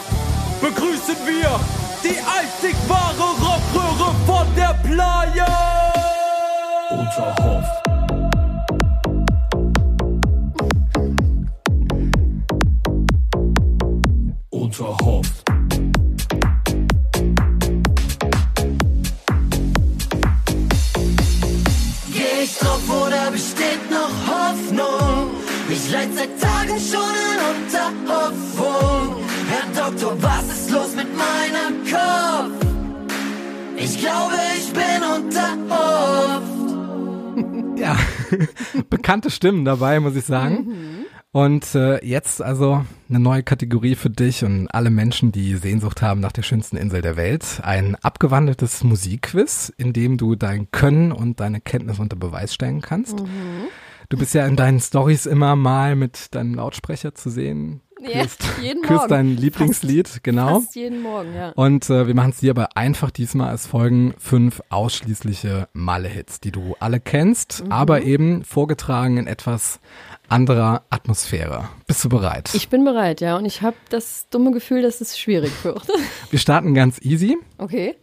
[0.61, 1.61] Begrüßen wir
[2.03, 5.47] die einzig wahre Rockröhre von der Playa.
[6.91, 7.65] Unter Hoff.
[14.51, 15.27] Unter Hoff.
[22.13, 23.64] Geh ich drauf oder besteht
[26.25, 29.25] seit Tagen schon in Unterhoffnung.
[29.49, 32.67] Herr Doktor, was ist los mit meinem Kopf?
[33.77, 36.55] Ich glaube, ich bin unterhofft.
[37.77, 37.99] Ja,
[38.89, 41.05] bekannte Stimmen dabei, muss ich sagen.
[41.33, 46.21] Und äh, jetzt also eine neue Kategorie für dich und alle Menschen, die Sehnsucht haben
[46.21, 47.61] nach der schönsten Insel der Welt.
[47.65, 53.23] Ein abgewandeltes Musikquiz, in dem du dein Können und deine Kenntnis unter Beweis stellen kannst.
[54.09, 57.81] Du bist ja in deinen Stories immer mal mit deinem Lautsprecher zu sehen.
[58.03, 59.09] Ja, Küsst, jeden küsst Morgen.
[59.09, 60.61] dein Lieblingslied, genau.
[60.61, 61.51] Fast jeden Morgen, ja.
[61.53, 63.55] Und äh, wir machen es dir aber einfach diesmal.
[63.55, 67.73] Es folgen fünf ausschließliche Malle-Hits, die du alle kennst, Mhm.
[67.73, 69.81] aber eben vorgetragen in etwas
[70.29, 71.69] anderer Atmosphäre.
[71.87, 72.51] Bist du bereit?
[72.55, 73.37] Ich bin bereit, ja.
[73.37, 75.87] Und ich habe das dumme Gefühl, dass es schwierig wird.
[76.31, 77.37] wir starten ganz easy.
[77.59, 77.95] Okay.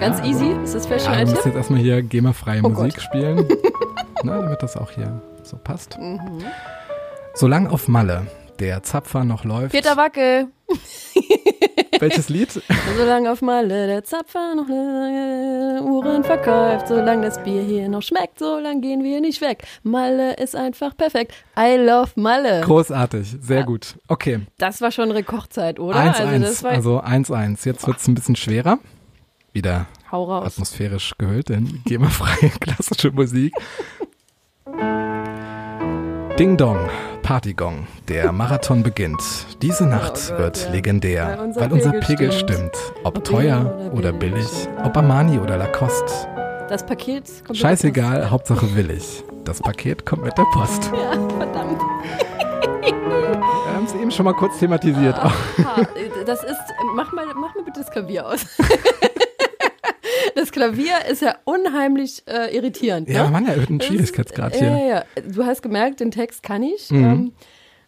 [0.00, 0.50] Ganz easy.
[0.64, 1.46] Ist das vielleicht schon Ja, ein musst Tipp?
[1.46, 3.02] jetzt erstmal hier GEMA-freie Oh Musik Gott.
[3.02, 3.36] spielen,
[4.22, 5.98] ne, damit das auch hier so passt.
[5.98, 6.42] Mhm.
[7.34, 8.26] Solang auf Malle
[8.58, 9.72] der Zapfer noch läuft.
[9.72, 10.46] Peter Wackel.
[12.04, 12.50] Welches Lied?
[12.98, 18.82] Solange auf Malle der Zapfer noch Uhren verkauft, solange das Bier hier noch schmeckt, solange
[18.82, 19.64] gehen wir nicht weg.
[19.82, 21.32] Malle ist einfach perfekt.
[21.58, 22.60] I love Malle.
[22.60, 23.94] Großartig, sehr gut.
[24.06, 25.96] Okay, Das war schon Rekordzeit, oder?
[25.98, 26.20] 1-1.
[26.20, 27.64] also das war Also 1-1.
[27.66, 28.78] Jetzt wird's ein bisschen schwerer.
[29.54, 30.46] Wieder Hau raus.
[30.48, 33.54] atmosphärisch gehüllt in GEMA-freie klassische Musik.
[36.38, 36.78] Ding Dong,
[37.22, 39.20] Partygong, der Marathon beginnt.
[39.62, 40.70] Diese Nacht Oh wird ja.
[40.72, 42.50] legendär, Weil unser weil unser Pegel Pegel stimmt.
[42.76, 42.76] stimmt.
[43.04, 44.68] Ob, Ob teuer oder billig, billig.
[44.84, 46.12] ob Armani oder Lacoste.
[46.68, 49.22] Das Paket kommt Scheißegal, Hauptsache willig.
[49.44, 50.90] Das Paket kommt mit der Post.
[50.92, 51.80] Ja, verdammt.
[52.82, 55.16] Wir haben es eben schon mal kurz thematisiert.
[55.22, 55.32] Ha,
[56.26, 56.56] das ist,
[56.96, 58.44] mach mal, mach mal bitte das Klavier aus.
[60.34, 63.08] Das Klavier ist ja unheimlich äh, irritierend.
[63.08, 63.30] Ja, ne?
[63.30, 64.68] Mann, erhöht einen Das- Schwierigkeitsgrad ja, hier.
[64.70, 66.90] Ja, ja, Du hast gemerkt, den Text kann ich.
[66.90, 67.04] Mhm.
[67.04, 67.32] Ähm,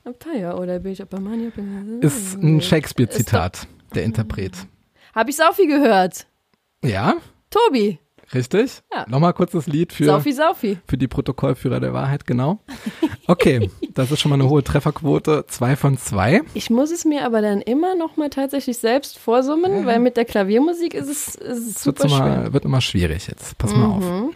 [0.04, 1.12] ob teuer oder bin ich ob
[2.00, 4.52] Ist ein Shakespeare-Zitat, der Interpret.
[5.14, 6.26] Habe ich Saufi gehört.
[6.84, 7.14] Ja,
[7.50, 7.98] Tobi.
[8.34, 8.82] Richtig.
[8.92, 9.04] Ja.
[9.08, 10.78] Nochmal kurz das Lied für, Saufi, Saufi.
[10.86, 12.58] für die Protokollführer der Wahrheit, genau.
[13.26, 15.44] Okay, das ist schon mal eine hohe Trefferquote.
[15.48, 16.42] Zwei von zwei.
[16.54, 20.24] Ich muss es mir aber dann immer noch mal tatsächlich selbst vorsummen, weil mit der
[20.24, 22.26] Klaviermusik ist es, ist es Wird super schwer.
[22.42, 23.58] immer, wird immer schwierig jetzt.
[23.58, 24.30] Pass mal Mhm.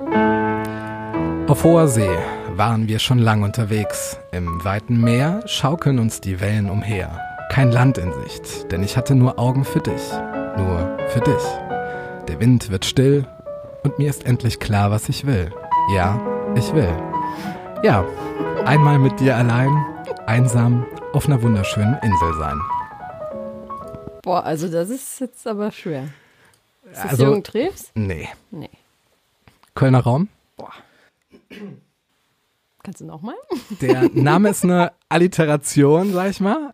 [0.00, 1.50] auf.
[1.50, 2.08] Auf hoher See
[2.56, 4.18] waren wir schon lang unterwegs.
[4.32, 7.20] Im weiten Meer schaukeln uns die Wellen umher.
[7.50, 10.02] Kein Land in Sicht, denn ich hatte nur Augen für dich.
[10.56, 11.65] Nur für dich.
[12.28, 13.26] Der Wind wird still
[13.84, 15.52] und mir ist endlich klar, was ich will.
[15.94, 16.20] Ja,
[16.56, 16.92] ich will.
[17.82, 18.04] Ja,
[18.64, 19.70] einmal mit dir allein,
[20.26, 22.60] einsam, auf einer wunderschönen Insel sein.
[24.22, 26.08] Boah, also das ist jetzt aber schwer.
[26.90, 27.90] Ist das Also- Jürgen Treves?
[27.94, 28.28] Nee.
[28.50, 28.70] Nee.
[29.74, 30.28] Kölner Raum.
[32.82, 33.34] Kannst du noch mal?
[33.80, 36.72] Der Name ist eine Alliteration, sag ich mal.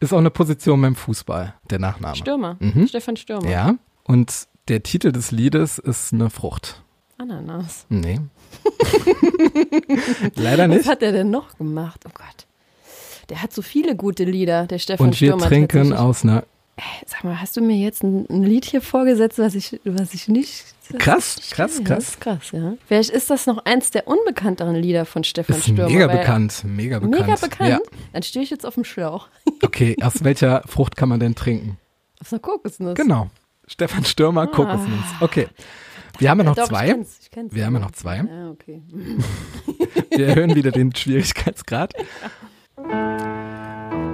[0.00, 2.14] Ist auch eine Position beim Fußball, der Nachname.
[2.16, 2.56] Stürmer.
[2.60, 2.86] Mhm.
[2.86, 3.48] Stefan Stürmer.
[3.48, 3.74] Ja.
[4.04, 6.82] Und der Titel des Liedes ist eine Frucht.
[7.18, 7.86] Ananas.
[7.88, 8.20] Nee.
[10.36, 10.88] Leider Was nicht.
[10.88, 12.04] hat er denn noch gemacht?
[12.06, 12.46] Oh Gott.
[13.28, 15.46] Der hat so viele gute Lieder, der Stefan Und wir Stürmer.
[15.46, 16.44] trinken aus einer
[17.06, 20.28] Sag mal, hast du mir jetzt ein, ein Lied hier vorgesetzt, was ich, was ich
[20.28, 20.64] nicht.
[20.98, 22.04] Krass, krass, das krass.
[22.10, 22.74] ist krass, ja.
[22.86, 25.88] Vielleicht ist das noch eins der unbekannteren Lieder von Stefan Ist Stürmer.
[25.90, 27.26] mega bekannt, mega bekannt.
[27.26, 27.70] Mega bekannt?
[27.70, 27.80] Ja.
[28.12, 29.26] Dann stehe ich jetzt auf dem Schlauch.
[29.60, 31.78] Okay, aus welcher Frucht kann man denn trinken?
[32.20, 32.94] Auf einer Kokosnuss.
[32.94, 33.28] Genau.
[33.68, 35.04] Stefan Stürmer, Kokosnuss.
[35.20, 35.48] Okay.
[36.18, 36.54] Wir haben ja noch Ah.
[36.56, 36.86] Doch, Ich zwei.
[36.88, 38.16] kenn's, ich kenn's, Wir haben ja noch zwei.
[38.16, 38.82] Ja, okay.
[40.10, 41.92] Wir erhöhen wieder den Schwierigkeitsgrad.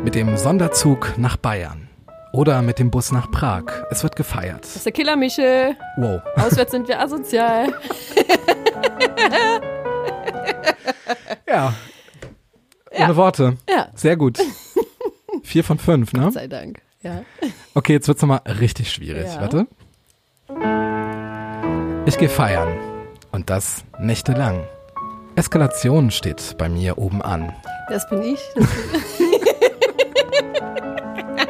[0.05, 1.89] Mit dem Sonderzug nach Bayern
[2.33, 3.65] oder mit dem Bus nach Prag.
[3.91, 4.65] Es wird gefeiert.
[4.65, 5.77] Das ist der Killer Michel.
[5.97, 6.21] Wow.
[6.37, 7.73] Auswärts sind wir asozial.
[11.47, 11.75] Ja.
[12.91, 13.57] Ohne Worte.
[13.69, 14.39] Ja, Sehr gut.
[15.43, 16.31] Vier von fünf, ne?
[16.33, 16.81] sei Dank.
[17.05, 17.23] Ja.
[17.75, 19.27] Okay, jetzt wird's nochmal richtig schwierig.
[19.27, 19.41] Ja.
[19.43, 19.67] Warte.
[22.07, 22.77] Ich gehe feiern.
[23.31, 24.65] Und das nächtelang.
[25.37, 27.53] Eskalation steht bei mir oben an.
[27.89, 28.41] Das bin ich.
[28.57, 28.69] Das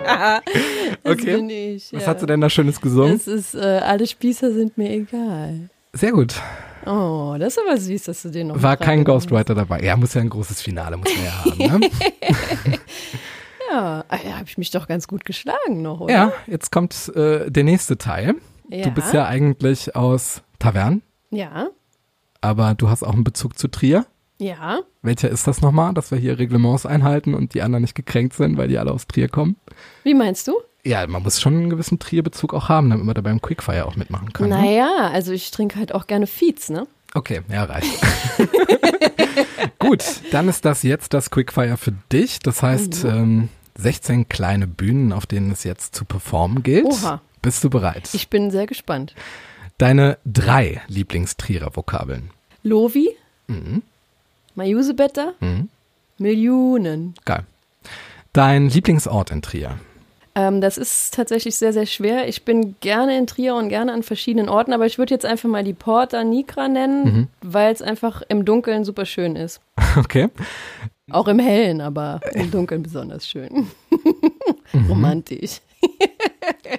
[0.05, 1.37] Das Okay.
[1.37, 1.93] bin ich.
[1.93, 2.09] Was ja.
[2.09, 3.15] hat sie denn da Schönes gesungen?
[3.15, 5.69] Es ist, äh, alle Spießer sind mir egal.
[5.93, 6.35] Sehr gut.
[6.87, 9.81] Oh, das ist aber süß, dass du den noch War kein Ghostwriter dabei.
[9.81, 11.81] Ja, muss ja ein großes Finale, muss man ja haben.
[11.81, 11.91] Ne?
[13.75, 16.13] Ja, ah, ja habe ich mich doch ganz gut geschlagen noch, oder?
[16.13, 18.37] ja, jetzt kommt äh, der nächste Teil.
[18.71, 18.85] Ja.
[18.85, 21.69] Du bist ja eigentlich aus Tavern, Ja,
[22.41, 24.07] aber du hast auch einen Bezug zu Trier.
[24.39, 24.81] ja.
[25.03, 28.57] Welcher ist das nochmal, dass wir hier Reglements einhalten und die anderen nicht gekränkt sind,
[28.57, 29.57] weil die alle aus Trier kommen?
[30.03, 30.55] Wie meinst du?
[30.83, 33.97] Ja, man muss schon einen gewissen Trier-Bezug auch haben, damit man da beim Quickfire auch
[33.97, 34.49] mitmachen kann.
[34.49, 34.57] Ne?
[34.57, 36.87] Naja, also ich trinke halt auch gerne Feeds, ne?
[37.15, 38.01] Okay, ja, reicht.
[39.79, 42.39] Gut, dann ist das jetzt das Quickfire für dich.
[42.39, 46.87] Das heißt, ähm, 16 kleine Bühnen, auf denen es jetzt zu performen gilt.
[46.87, 47.21] Oha.
[47.43, 48.09] Bist du bereit?
[48.13, 49.15] Ich bin sehr gespannt.
[49.79, 52.31] Deine drei Lieblingstrierer-Vokabeln.
[52.63, 53.09] Lovi,
[53.49, 53.83] Mhm.
[54.55, 55.69] Majusebetter, Mhm.
[56.19, 57.15] Millionen.
[57.25, 57.45] Geil.
[58.33, 59.79] Dein Lieblingsort in Trier.
[60.37, 62.27] Ähm, das ist tatsächlich sehr, sehr schwer.
[62.29, 65.49] Ich bin gerne in Trier und gerne an verschiedenen Orten, aber ich würde jetzt einfach
[65.49, 67.29] mal die Porta Nigra nennen, Mhm.
[67.43, 69.61] weil es einfach im Dunkeln super schön ist.
[69.97, 70.29] Okay.
[71.11, 73.67] Auch im Hellen, aber im Dunkeln besonders schön.
[74.73, 74.87] Mhm.
[74.89, 75.61] Romantisch.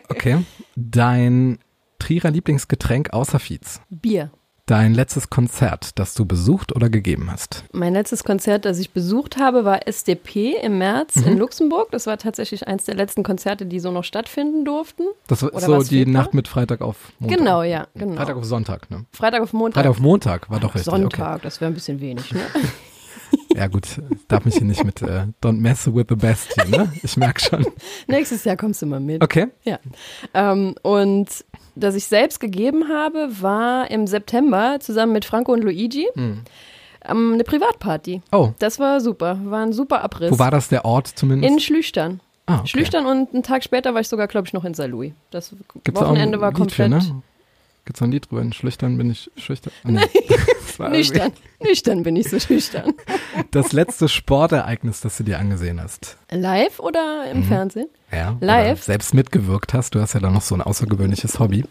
[0.09, 0.43] Okay.
[0.75, 1.59] Dein
[1.99, 3.81] Trierer Lieblingsgetränk außer Fietz.
[3.89, 4.31] Bier.
[4.67, 7.63] Dein letztes Konzert, das du besucht oder gegeben hast.
[7.71, 11.27] Mein letztes Konzert, das ich besucht habe, war SDP im März Mhm.
[11.27, 11.91] in Luxemburg.
[11.91, 15.03] Das war tatsächlich eins der letzten Konzerte, die so noch stattfinden durften.
[15.27, 17.37] Das war so die fehlt Nacht mit Freitag auf Montag.
[17.37, 18.15] Genau, ja, genau.
[18.15, 19.05] Freitag auf Sonntag, ne?
[19.11, 19.75] Freitag auf Montag.
[19.83, 20.91] Freitag auf Montag war doch richtig.
[20.91, 22.41] Sonntag, das wäre ein bisschen wenig, ne?
[23.55, 23.87] Ja gut,
[24.27, 26.91] darf mich hier nicht mit äh, Don't mess with the best hier, ne?
[27.03, 27.65] Ich merke schon.
[28.07, 29.23] Nächstes Jahr kommst du mal mit.
[29.23, 29.47] Okay.
[29.63, 29.79] Ja.
[30.33, 31.27] Ähm, und
[31.75, 36.41] das ich selbst gegeben habe, war im September zusammen mit Franco und Luigi Hm.
[37.05, 38.21] ähm, eine Privatparty.
[38.33, 40.31] Oh, Das war super, war ein super Abriss.
[40.31, 41.53] wo war das der Ort zumindest?
[41.53, 42.19] In Schlüchtern.
[42.47, 42.67] ah, okay.
[42.67, 45.13] Schlüchtern und einen Tag später war ich sogar, glaube ich, noch in Saarlouis.
[45.31, 47.21] Das Gibt's Wochenende war Lied komplett Für, ne?
[47.85, 48.41] Gibt's auch ein Lied drüber?
[48.41, 49.71] In Schlüchtern bin ich schüchtern.
[49.85, 50.01] Ah, nee.
[50.79, 51.31] Nüchtern.
[51.61, 52.93] nüchtern bin ich so schüchtern.
[53.51, 56.17] Das letzte Sportereignis, das du dir angesehen hast.
[56.31, 57.43] Live oder im Mhm.
[57.45, 57.87] Fernsehen?
[58.11, 58.37] Ja.
[58.39, 58.83] Live?
[58.83, 59.95] Selbst mitgewirkt hast.
[59.95, 61.63] Du hast ja dann noch so ein außergewöhnliches Hobby.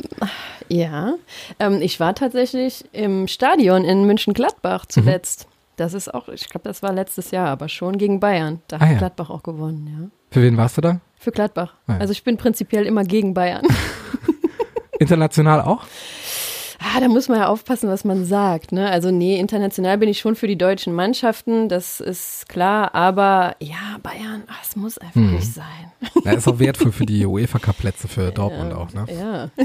[0.68, 1.14] Ja.
[1.58, 4.06] Ähm, ich war tatsächlich im Stadion in Mhm.
[4.06, 5.46] München-Gladbach zuletzt.
[5.76, 8.60] Das ist auch, ich glaube, das war letztes Jahr, aber schon gegen Bayern.
[8.68, 8.98] Da hat Ah, ja.
[8.98, 10.08] Gladbach auch gewonnen, ja.
[10.30, 11.00] Für wen warst du da?
[11.18, 11.74] Für Gladbach.
[11.86, 11.98] Ah, ja.
[11.98, 13.62] Also ich bin prinzipiell immer gegen Bayern.
[14.98, 15.84] International auch?
[16.96, 18.70] Ah, da muss man ja aufpassen, was man sagt.
[18.70, 18.88] Ne?
[18.88, 22.94] Also nee, international bin ich schon für die deutschen Mannschaften, das ist klar.
[22.94, 25.34] Aber ja, Bayern, es muss einfach Hm.
[25.34, 25.64] nicht sein.
[26.24, 29.06] Ja, ist auch wertvoll für die UEFA Cup Plätze für Dortmund auch, ne?
[29.12, 29.50] Ja.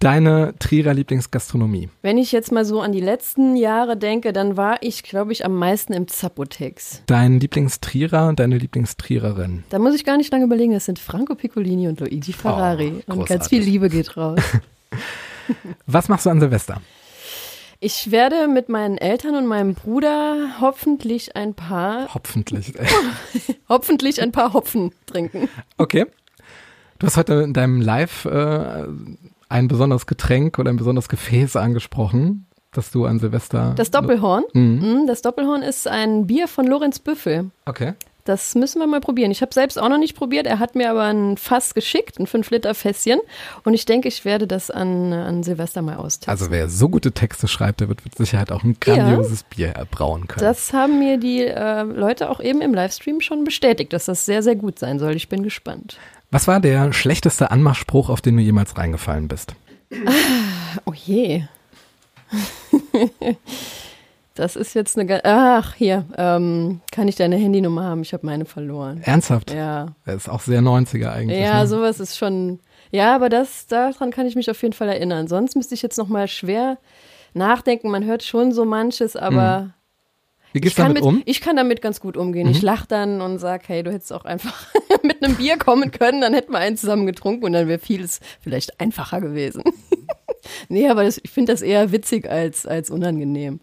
[0.00, 1.90] Deine Trierer Lieblingsgastronomie.
[2.00, 5.44] Wenn ich jetzt mal so an die letzten Jahre denke, dann war ich, glaube ich,
[5.44, 7.02] am meisten im Zapotex.
[7.04, 9.62] Dein Lieblingstrierer und deine Lieblingstriererin.
[9.68, 13.04] Da muss ich gar nicht lange überlegen, das sind Franco Piccolini und Luigi Ferrari.
[13.08, 14.40] Oh, und ganz viel Liebe geht raus.
[15.86, 16.80] Was machst du an Silvester?
[17.78, 22.72] Ich werde mit meinen Eltern und meinem Bruder hoffentlich ein paar, Hopfentlich.
[23.68, 25.50] hoffentlich ein paar Hopfen trinken.
[25.76, 26.06] Okay.
[26.98, 28.84] Du hast heute in deinem Live äh,
[29.50, 33.74] ein besonderes Getränk oder ein besonderes Gefäß angesprochen, das du an Silvester.
[33.76, 34.44] Das Doppelhorn.
[34.54, 35.02] Mhm.
[35.02, 37.50] Mm, Das Doppelhorn ist ein Bier von Lorenz Büffel.
[37.66, 37.94] Okay.
[38.26, 39.30] Das müssen wir mal probieren.
[39.32, 40.46] Ich habe selbst auch noch nicht probiert.
[40.46, 43.18] Er hat mir aber ein Fass geschickt, ein 5-Liter-Fässchen.
[43.64, 46.30] Und ich denke, ich werde das an, an Silvester mal austesten.
[46.30, 50.28] Also wer so gute Texte schreibt, der wird mit Sicherheit auch ein grandioses Bier erbrauen
[50.28, 50.44] können.
[50.46, 54.42] das haben mir die äh, Leute auch eben im Livestream schon bestätigt, dass das sehr,
[54.44, 55.16] sehr gut sein soll.
[55.16, 55.98] Ich bin gespannt.
[56.30, 59.54] Was war der schlechteste Anmachspruch, auf den du jemals reingefallen bist?
[60.84, 61.44] Oh je.
[64.36, 65.22] Das ist jetzt eine.
[65.24, 66.06] Ach, hier.
[66.16, 68.00] Ähm, kann ich deine Handynummer haben?
[68.00, 69.02] Ich habe meine verloren.
[69.02, 69.50] Ernsthaft?
[69.52, 69.88] Ja.
[70.06, 71.38] Das ist auch sehr 90er eigentlich.
[71.38, 71.66] Ja, ne?
[71.66, 72.58] sowas ist schon.
[72.90, 75.28] Ja, aber das, daran kann ich mich auf jeden Fall erinnern.
[75.28, 76.78] Sonst müsste ich jetzt nochmal schwer
[77.34, 77.90] nachdenken.
[77.90, 79.74] Man hört schon so manches, aber.
[80.52, 81.14] Wie Ich gehst du kann, damit mit, um?
[81.16, 81.22] Mhm.
[81.26, 82.48] ich kann damit ganz gut umgehen.
[82.48, 84.66] Ich lach dann und sag, hey, du hättest auch einfach
[85.02, 88.20] mit einem Bier kommen können, dann hätten wir einen zusammen getrunken und dann wäre vieles
[88.40, 89.62] vielleicht einfacher gewesen.
[90.68, 93.60] nee, aber das, ich finde das eher witzig als, als unangenehm.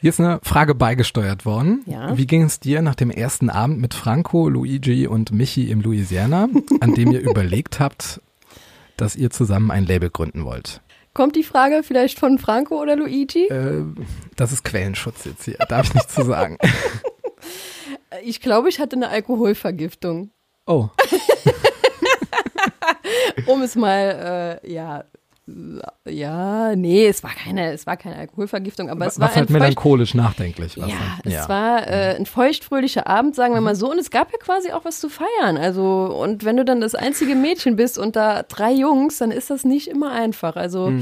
[0.00, 1.82] Hier ist eine Frage beigesteuert worden.
[1.86, 2.16] Ja.
[2.16, 6.48] Wie ging es dir nach dem ersten Abend mit Franco, Luigi und Michi im Louisiana,
[6.80, 8.20] an dem ihr überlegt habt,
[8.96, 10.82] dass ihr zusammen ein Label gründen wollt?
[11.14, 13.46] Kommt die Frage vielleicht von Franco oder Luigi?
[13.46, 13.84] Äh,
[14.36, 16.58] das ist Quellenschutz jetzt hier, darf ich nicht zu sagen.
[18.22, 20.30] Ich glaube, ich hatte eine Alkoholvergiftung.
[20.66, 20.88] Oh,
[23.46, 25.04] Um es mal, äh, ja,
[26.08, 30.14] ja, nee, es war keine, es war keine Alkoholvergiftung, aber es war was halt melancholisch
[30.14, 30.76] nachdenklich.
[30.76, 31.32] Was ja, dann.
[31.32, 34.72] es war äh, ein feuchtfröhlicher Abend, sagen wir mal so, und es gab ja quasi
[34.72, 35.56] auch was zu feiern.
[35.56, 39.50] Also, und wenn du dann das einzige Mädchen bist und da drei Jungs, dann ist
[39.50, 40.56] das nicht immer einfach.
[40.56, 40.92] Also,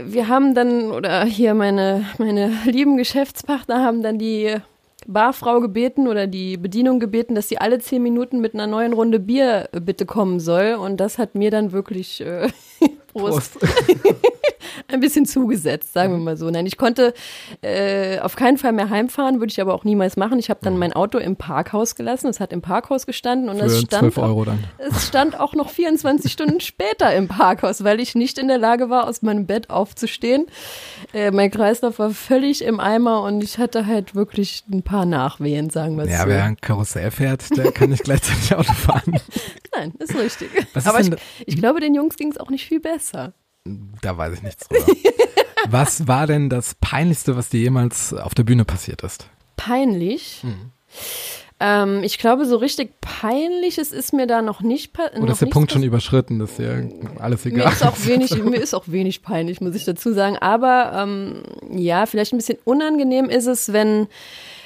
[0.00, 4.56] wir haben dann, oder hier meine, meine lieben Geschäftspartner haben dann die
[5.06, 9.20] Barfrau gebeten oder die Bedienung gebeten, dass sie alle zehn Minuten mit einer neuen Runde
[9.20, 10.74] Bier äh, bitte kommen soll.
[10.74, 12.48] Und das hat mir dann wirklich äh,
[13.12, 13.74] Prost, Prost.
[14.88, 16.50] ein bisschen zugesetzt, sagen wir mal so.
[16.50, 17.14] Nein, ich konnte
[17.62, 20.38] äh, auf keinen Fall mehr heimfahren, würde ich aber auch niemals machen.
[20.38, 22.28] Ich habe dann mein Auto im Parkhaus gelassen.
[22.28, 24.64] Es hat im Parkhaus gestanden und es Für stand 12 Euro dann.
[24.78, 28.90] es stand auch noch 24 Stunden später im Parkhaus, weil ich nicht in der Lage
[28.90, 30.46] war, aus meinem Bett aufzustehen.
[31.14, 35.70] Äh, mein Kreislauf war völlig im Eimer und ich hatte halt wirklich ein paar Nachwehen,
[35.70, 36.28] sagen wir es Ja, so.
[36.28, 39.18] wer ein Karussell fährt, der kann nicht gleichzeitig Auto fahren.
[39.74, 40.50] Nein, ist richtig.
[40.74, 43.32] Was ist Aber ich, denn- ich glaube, den Jungs ging es auch nicht viel besser.
[44.02, 44.84] Da weiß ich nichts drüber.
[45.70, 49.28] Was war denn das Peinlichste, was dir jemals auf der Bühne passiert ist?
[49.56, 50.40] Peinlich.
[50.44, 50.70] Mhm.
[51.60, 55.20] Ähm, ich glaube, so richtig peinliches ist mir da noch nicht passiert.
[55.20, 56.38] Oder ist der Punkt schon überschritten?
[56.38, 56.82] Das ist ja
[57.18, 57.66] alles egal.
[57.66, 60.36] Mir ist auch wenig, mir ist auch wenig peinlich, muss ich dazu sagen.
[60.38, 64.06] Aber ähm, ja, vielleicht ein bisschen unangenehm ist es, wenn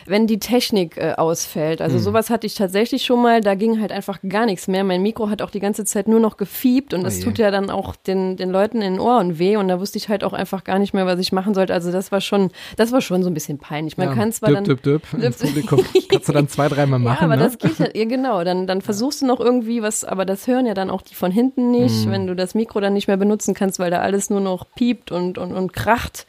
[0.07, 1.81] wenn die Technik äh, ausfällt.
[1.81, 2.03] Also Hm.
[2.03, 4.85] sowas hatte ich tatsächlich schon mal, da ging halt einfach gar nichts mehr.
[4.85, 7.25] Mein Mikro hat auch die ganze Zeit nur noch gefiebt und das Oje.
[7.25, 10.09] tut ja dann auch den, den Leuten in den Ohren weh und da wusste ich
[10.09, 11.75] halt auch einfach gar nicht mehr, was ich machen sollte.
[11.75, 13.97] Also das war schon, das war schon so ein bisschen peinlich.
[13.97, 15.85] Man Ja, kann zwar düpp, dann düpp, düpp, ins Publikum.
[16.09, 17.43] Kannst du dann zwei, dreimal machen, ja, aber ne?
[17.45, 18.45] das geht ja, ja genau.
[18.45, 21.31] Dann, dann versuchst du noch irgendwie was, aber das hören ja dann auch die von
[21.33, 22.11] hinten nicht, Mhm.
[22.11, 25.13] wenn du das Mikro dann nicht mehr benutzen kannst, weil da alles nur noch piept
[25.13, 26.27] und, und, und kracht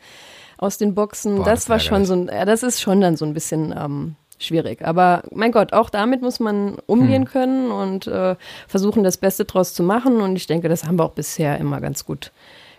[0.63, 1.37] aus den Boxen.
[1.37, 3.33] Boah, das, das war ist schon so ein, ja, das ist schon dann so ein
[3.33, 4.83] bisschen ähm, schwierig.
[4.85, 8.35] Aber mein Gott, auch damit muss man umgehen können und äh,
[8.67, 10.21] versuchen, das Beste draus zu machen.
[10.21, 12.31] Und ich denke, das haben wir auch bisher immer ganz gut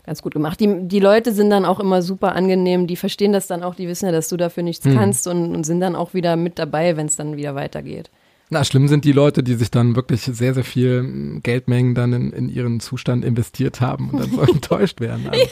[0.06, 0.60] ganz gut gemacht.
[0.60, 3.88] Die, die Leute sind dann auch immer super angenehm, die verstehen das dann auch, die
[3.88, 6.98] wissen ja, dass du dafür nichts kannst und, und sind dann auch wieder mit dabei,
[6.98, 8.10] wenn es dann wieder weitergeht.
[8.50, 12.12] Na, schlimm sind die Leute, die sich dann wirklich sehr, sehr viel mm, Geldmengen dann
[12.12, 15.28] in, in ihren Zustand investiert haben und dann so enttäuscht werden.
[15.30, 15.46] Also,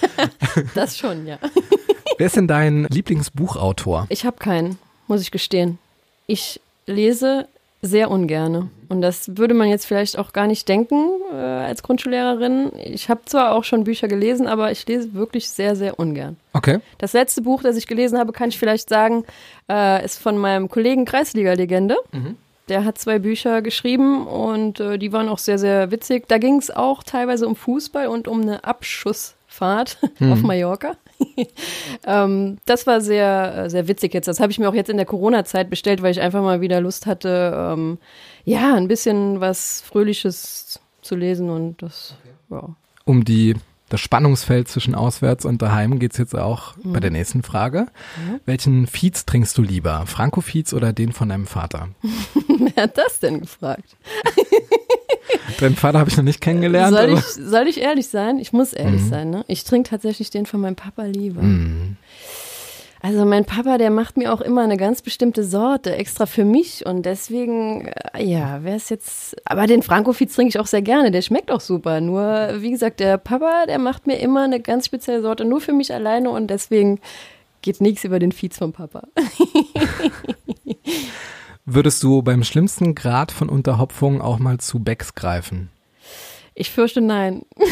[0.74, 1.38] Das schon, ja.
[2.18, 4.06] Wer ist denn dein Lieblingsbuchautor?
[4.08, 5.78] Ich habe keinen, muss ich gestehen.
[6.26, 7.46] Ich lese
[7.82, 8.70] sehr ungerne.
[8.88, 12.70] Und das würde man jetzt vielleicht auch gar nicht denken äh, als Grundschullehrerin.
[12.78, 16.36] Ich habe zwar auch schon Bücher gelesen, aber ich lese wirklich sehr, sehr ungern.
[16.52, 16.78] Okay.
[16.98, 19.24] Das letzte Buch, das ich gelesen habe, kann ich vielleicht sagen,
[19.68, 21.96] äh, ist von meinem Kollegen Kreisliga-Legende.
[22.68, 26.28] Der hat zwei Bücher geschrieben und äh, die waren auch sehr, sehr witzig.
[26.28, 30.96] Da ging es auch teilweise um Fußball und um eine Abschussfahrt auf Mallorca.
[32.06, 34.28] ähm, das war sehr, äh, sehr witzig jetzt.
[34.28, 36.80] Das habe ich mir auch jetzt in der Corona-Zeit bestellt, weil ich einfach mal wieder
[36.80, 37.98] Lust hatte, ähm,
[38.44, 42.14] ja, ein bisschen was Fröhliches zu lesen und das,
[42.50, 42.68] ja.
[43.04, 43.54] Um die,
[43.88, 46.92] das Spannungsfeld zwischen auswärts und daheim geht's jetzt auch Mhm.
[46.92, 47.86] bei der nächsten Frage.
[48.46, 50.04] Welchen Fietz trinkst du lieber?
[50.06, 51.88] Franco-Fietz oder den von deinem Vater?
[52.74, 53.96] Wer hat das denn gefragt?
[55.60, 56.94] Deinen Vater habe ich noch nicht kennengelernt.
[56.96, 58.38] Soll ich, soll ich ehrlich sein?
[58.38, 59.08] Ich muss ehrlich Mhm.
[59.08, 59.44] sein, ne?
[59.48, 61.42] Ich trinke tatsächlich den von meinem Papa lieber.
[61.42, 61.96] Mhm.
[63.04, 66.86] Also mein Papa, der macht mir auch immer eine ganz bestimmte Sorte extra für mich
[66.86, 71.10] und deswegen, äh, ja, wäre es jetzt, aber den Frankofiz trinke ich auch sehr gerne,
[71.10, 72.00] der schmeckt auch super.
[72.00, 75.72] Nur, wie gesagt, der Papa, der macht mir immer eine ganz spezielle Sorte, nur für
[75.72, 77.00] mich alleine und deswegen
[77.60, 79.02] geht nichts über den Fiez vom Papa.
[81.64, 85.70] Würdest du beim schlimmsten Grad von Unterhopfung auch mal zu Becks greifen?
[86.54, 87.42] Ich fürchte nein.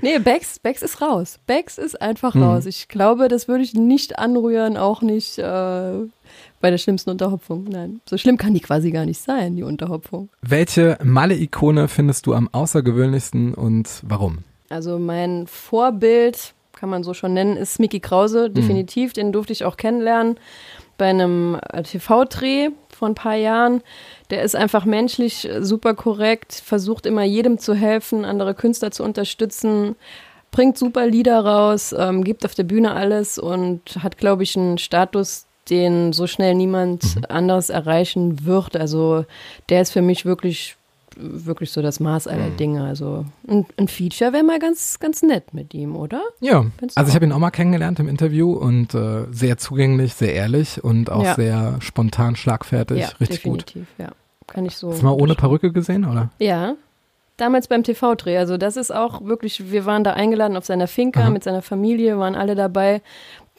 [0.00, 1.38] nee, Bex, Bex ist raus.
[1.46, 2.66] Bex ist einfach raus.
[2.66, 5.42] Ich glaube, das würde ich nicht anrühren, auch nicht äh,
[6.60, 7.64] bei der schlimmsten Unterhopfung.
[7.64, 10.28] Nein, so schlimm kann die quasi gar nicht sein, die Unterhopfung.
[10.40, 14.38] Welche Malle-Ikone findest du am außergewöhnlichsten und warum?
[14.70, 18.54] Also mein Vorbild, kann man so schon nennen, ist Mickey Krause, Mhm.
[18.54, 19.12] definitiv.
[19.12, 20.36] Den durfte ich auch kennenlernen
[20.96, 23.82] bei einem äh, TV-Dreh vor ein paar Jahren.
[24.30, 29.02] Der ist einfach menschlich äh, super korrekt, versucht immer jedem zu helfen, andere Künstler zu
[29.02, 29.96] unterstützen,
[30.50, 34.78] bringt super Lieder raus, ähm, gibt auf der Bühne alles und hat, glaube ich, einen
[34.78, 38.76] Status, den so schnell niemand anderes erreichen wird.
[38.76, 39.24] Also
[39.68, 40.76] der ist für mich wirklich
[41.16, 42.84] wirklich so das Maß aller Dinge.
[42.84, 46.22] Also ein, ein Feature wäre mal ganz, ganz nett mit ihm, oder?
[46.40, 50.14] Ja, Findest also ich habe ihn auch mal kennengelernt im Interview und äh, sehr zugänglich,
[50.14, 51.34] sehr ehrlich und auch Ja.
[51.34, 53.66] sehr spontan, schlagfertig, ja, richtig gut.
[53.68, 54.10] definitiv, ja.
[54.46, 54.90] Kann ich so.
[54.90, 56.30] Hast du mal ohne Perücke gesehen, oder?
[56.38, 56.74] Ja.
[57.36, 58.38] Damals beim TV-Dreh.
[58.38, 61.30] Also das ist auch wirklich, wir waren da eingeladen auf seiner Finca Aha.
[61.30, 63.02] mit seiner Familie, waren alle dabei.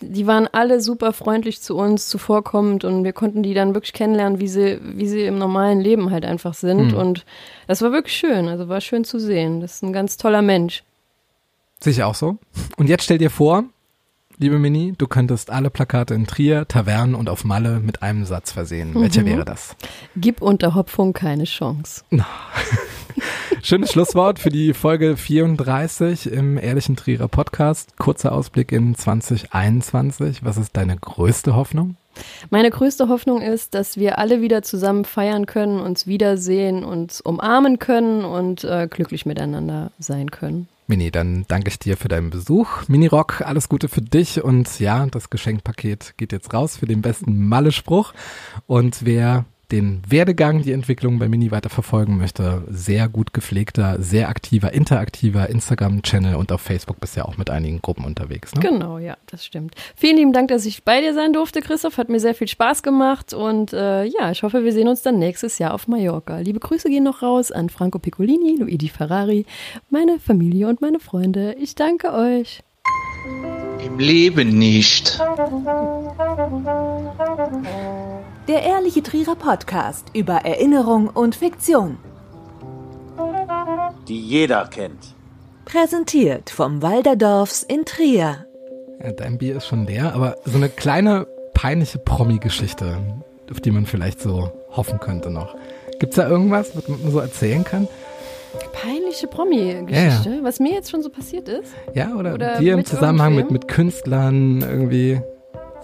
[0.01, 4.39] Die waren alle super freundlich zu uns, zuvorkommend und wir konnten die dann wirklich kennenlernen,
[4.39, 6.91] wie sie, wie sie im normalen Leben halt einfach sind.
[6.91, 6.97] Hm.
[6.97, 7.25] Und
[7.67, 9.61] das war wirklich schön, also war schön zu sehen.
[9.61, 10.83] Das ist ein ganz toller Mensch.
[11.83, 12.37] Ich auch so.
[12.77, 13.63] Und jetzt stell dir vor,
[14.37, 18.51] liebe Mini, du könntest alle Plakate in Trier, Tavernen und auf Malle mit einem Satz
[18.51, 18.93] versehen.
[18.95, 19.25] Welcher Mhm.
[19.27, 19.75] wäre das?
[20.17, 22.03] Gib Unterhopfung keine Chance.
[23.65, 27.97] Schönes Schlusswort für die Folge 34 im Ehrlichen Trierer Podcast.
[27.97, 30.45] Kurzer Ausblick in 2021.
[30.45, 31.95] Was ist deine größte Hoffnung?
[32.51, 37.79] Meine größte Hoffnung ist, dass wir alle wieder zusammen feiern können, uns wiedersehen, uns umarmen
[37.79, 40.67] können und äh, glücklich miteinander sein können.
[40.85, 42.87] Mini, dann danke ich dir für deinen Besuch.
[42.87, 47.01] Mini Rock, alles Gute für dich und ja, das Geschenkpaket geht jetzt raus für den
[47.01, 48.13] besten Malle-Spruch.
[48.67, 54.29] Und wer den Werdegang, die Entwicklung bei Mini weiter verfolgen möchte, sehr gut gepflegter, sehr
[54.29, 58.53] aktiver, interaktiver Instagram-Channel und auf Facebook bist du ja auch mit einigen Gruppen unterwegs.
[58.53, 58.61] Ne?
[58.61, 59.75] Genau, ja, das stimmt.
[59.95, 61.97] Vielen lieben Dank, dass ich bei dir sein durfte, Christoph.
[61.97, 65.17] Hat mir sehr viel Spaß gemacht und äh, ja, ich hoffe, wir sehen uns dann
[65.17, 66.39] nächstes Jahr auf Mallorca.
[66.39, 69.45] Liebe Grüße gehen noch raus an Franco Piccolini, Luigi Ferrari,
[69.89, 71.55] meine Familie und meine Freunde.
[71.59, 72.61] Ich danke euch.
[73.83, 75.19] Im Leben nicht.
[78.47, 81.97] Der Ehrliche Trierer Podcast über Erinnerung und Fiktion.
[84.07, 85.15] die jeder kennt.
[85.65, 88.45] Präsentiert vom Walderdorfs in Trier.
[89.03, 91.25] Ja, dein Bier ist schon leer, aber so eine kleine
[91.55, 92.97] peinliche Promi-Geschichte,
[93.49, 95.55] auf die man vielleicht so hoffen könnte noch.
[95.99, 97.87] Gibt's da irgendwas, was man so erzählen kann?
[98.73, 101.73] Peinliche Promi-Geschichte, was mir jetzt schon so passiert ist.
[101.95, 105.19] Ja, oder, Oder dir im Zusammenhang mit, mit Künstlern irgendwie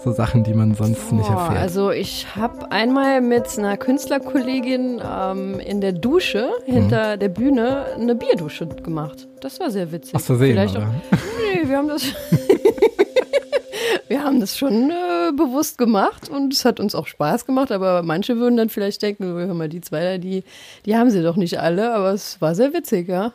[0.03, 1.59] so Sachen, die man sonst nicht Boah, erfährt.
[1.59, 8.15] also ich habe einmal mit einer Künstlerkollegin ähm, in der Dusche hinter der Bühne eine
[8.15, 9.27] Bierdusche gemacht.
[9.41, 10.15] Das war sehr witzig.
[10.15, 10.87] Aus Versehen, Vielleicht oder?
[10.87, 11.17] Auch,
[11.53, 12.03] nee, wir haben das,
[14.07, 17.71] wir haben das schon äh, bewusst gemacht und es hat uns auch Spaß gemacht.
[17.71, 20.43] Aber manche würden dann vielleicht denken, hör mal, die zwei da, die,
[20.85, 21.93] die haben sie doch nicht alle.
[21.93, 23.33] Aber es war sehr witzig, ja.